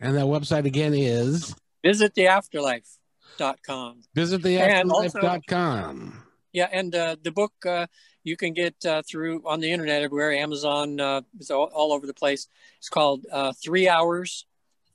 [0.00, 1.54] And that website again is
[1.84, 4.02] Visit theafterlife.com.
[4.14, 6.24] visit And also- theafterlife.com.
[6.52, 7.86] Yeah, and uh, the book uh,
[8.24, 10.32] you can get uh, through on the internet everywhere.
[10.32, 12.48] Amazon uh, is all, all over the place.
[12.78, 14.46] It's called uh, Three Hours,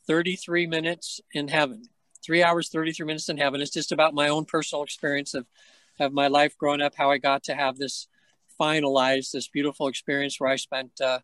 [0.06, 1.84] 33 Minutes in Heaven.
[2.24, 3.62] Three Hours, 33 Minutes in Heaven.
[3.62, 5.46] It's just about my own personal experience of,
[5.98, 8.08] of my life growing up, how I got to have this
[8.60, 11.20] finalized, this beautiful experience where I spent uh,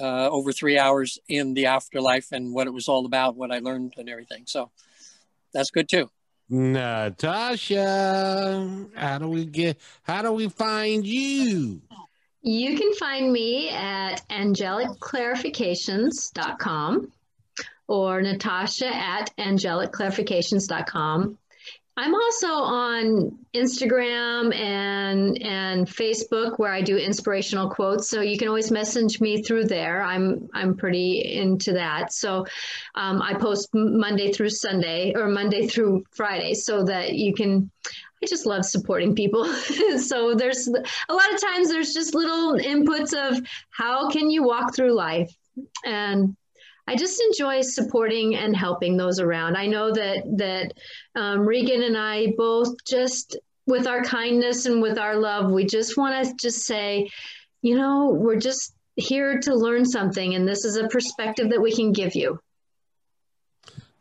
[0.00, 3.58] uh, over three hours in the afterlife and what it was all about, what I
[3.58, 4.44] learned and everything.
[4.46, 4.70] So
[5.52, 6.10] that's good too.
[6.50, 7.78] Natasha,
[8.94, 9.78] how do we get?
[10.02, 11.80] How do we find you?
[12.42, 17.12] You can find me at angelicclarifications.com
[17.86, 21.38] or Natasha at angelicclarifications.com.
[21.96, 28.08] I'm also on Instagram and and Facebook where I do inspirational quotes.
[28.08, 30.02] So you can always message me through there.
[30.02, 32.12] I'm I'm pretty into that.
[32.12, 32.46] So
[32.96, 37.70] um, I post Monday through Sunday or Monday through Friday, so that you can.
[37.86, 39.44] I just love supporting people.
[39.98, 43.40] so there's a lot of times there's just little inputs of
[43.70, 45.30] how can you walk through life
[45.84, 46.34] and
[46.86, 49.56] I just enjoy supporting and helping those around.
[49.56, 50.74] I know that that
[51.14, 55.96] um, Regan and I both just with our kindness and with our love, we just
[55.96, 57.08] want to just say,
[57.62, 61.74] you know, we're just here to learn something, and this is a perspective that we
[61.74, 62.38] can give you.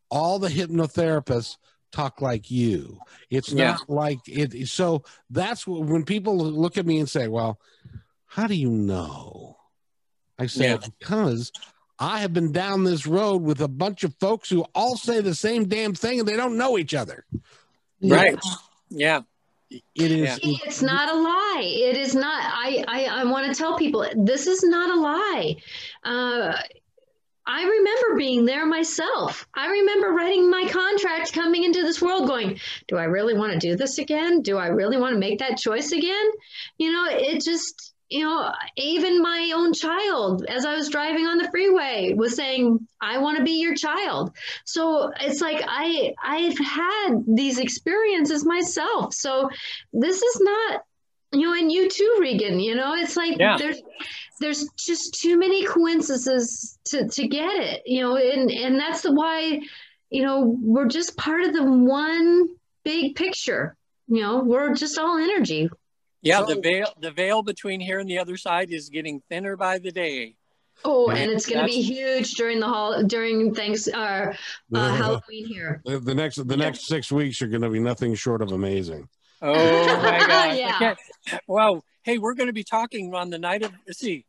[0.09, 1.57] All the hypnotherapists
[1.91, 2.99] talk like you.
[3.29, 3.71] It's Yeah.
[3.71, 4.67] not like it.
[4.67, 7.59] So that's when people look at me and say, "Well,
[8.25, 9.58] how do you know?"
[10.39, 10.87] I said, Yeah.
[10.99, 11.51] because
[11.99, 15.35] I have been down this road with a bunch of folks who all say the
[15.35, 17.25] same damn thing and they don't know each other.
[18.01, 18.39] Right.
[18.89, 19.21] Yeah.
[19.69, 20.39] It is.
[20.41, 20.55] Yeah.
[20.65, 21.61] It's not a lie.
[21.63, 22.41] It is not.
[22.43, 25.57] I I, I want to tell people this is not a lie.
[26.03, 26.55] Uh,
[27.45, 29.47] I remember being there myself.
[29.55, 33.59] I remember writing my contract coming into this world going, do I really want to
[33.59, 34.41] do this again?
[34.41, 36.29] Do I really want to make that choice again?
[36.77, 41.37] You know, it just, you know, even my own child, as I was driving on
[41.37, 44.35] the freeway, was saying, I want to be your child.
[44.65, 49.13] So it's like I I've had these experiences myself.
[49.13, 49.49] So
[49.93, 50.81] this is not
[51.31, 52.59] you know, and you too, Regan.
[52.59, 53.57] You know, it's like Yeah.
[53.57, 53.81] there's
[54.39, 57.83] there's just too many coincidences to to get it.
[57.85, 59.61] You know, and and that's the why,
[60.09, 62.47] you know, we're just part of the one
[62.83, 63.75] big picture.
[64.07, 65.69] You know, we're just all energy.
[66.21, 66.39] Yeah.
[66.39, 69.79] So- the veil, the veil between here and the other side is getting thinner by
[69.79, 70.35] the day.
[70.85, 74.33] Oh, Yeah, and it's going to be huge during the hall during thanks uh,
[74.73, 75.81] uh, Halloween here.
[75.83, 79.09] the, the next the next six weeks are going to be nothing short of amazing.
[79.41, 79.53] Oh
[79.97, 80.57] my God.
[80.57, 80.77] Yeah.
[80.79, 80.99] can't-
[81.47, 81.81] Wow.
[82.03, 84.23] Hey, we're going to be talking on the night of, let's see, Tu-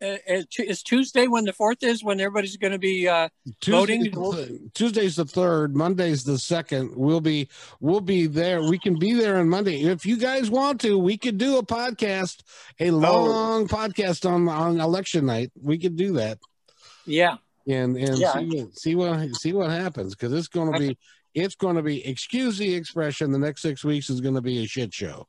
[0.00, 3.28] is Tuesday when the fourth is when everybody's going to be, uh,
[3.60, 4.70] Tuesday, Voting?
[4.74, 5.76] Tuesday's the third.
[5.76, 6.92] Monday's the second.
[6.96, 7.48] We'll be
[7.80, 8.62] we'll be there.
[8.62, 10.98] We can be there on Monday if you guys want to.
[10.98, 12.42] We could do a podcast,
[12.78, 15.50] a long podcast on on election night.
[15.60, 16.38] We could do that
[17.06, 17.36] yeah.
[17.68, 18.32] and and Yeah.
[18.32, 20.98] see what see what see what happens because it's going to be
[21.34, 23.32] it's going to be excuse the expression.
[23.32, 25.28] The next six weeks is going to be a shit show.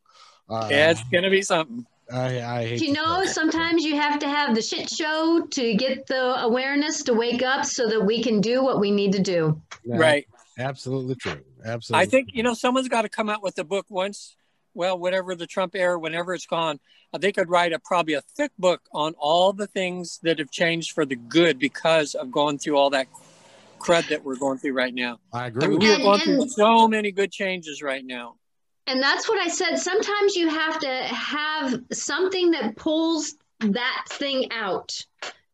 [0.50, 1.86] Uh, Yeah, it's going to be something.
[2.14, 5.46] I I hate You to know, say sometimes you have to have the shit show
[5.52, 9.14] to get the awareness to wake up so that we can do what we need
[9.14, 9.62] to do.
[9.84, 10.28] Yeah, Right.
[10.60, 11.42] Absolutely true.
[11.66, 12.08] Absolutely.
[12.08, 14.36] I think, you know, someone's got to come out with a book once,
[14.74, 16.80] well, whatever the Trump era, whenever it's gone.
[17.14, 20.52] uh, They could write a probably a thick book on all the things that have
[20.52, 23.08] changed for the good because of going through all that
[23.80, 25.20] crud that we're going through right now.
[25.34, 25.68] I I agree.
[25.70, 25.94] mean, we you.
[25.94, 28.36] are going through so many good changes right now.
[28.92, 29.78] And that's what I said.
[29.78, 35.06] Sometimes you have to have something that pulls that thing out.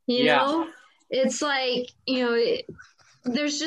[0.07, 0.37] You Yeah.
[0.37, 0.67] know,
[1.11, 2.65] it's like, you know, it,
[3.25, 3.55] there's just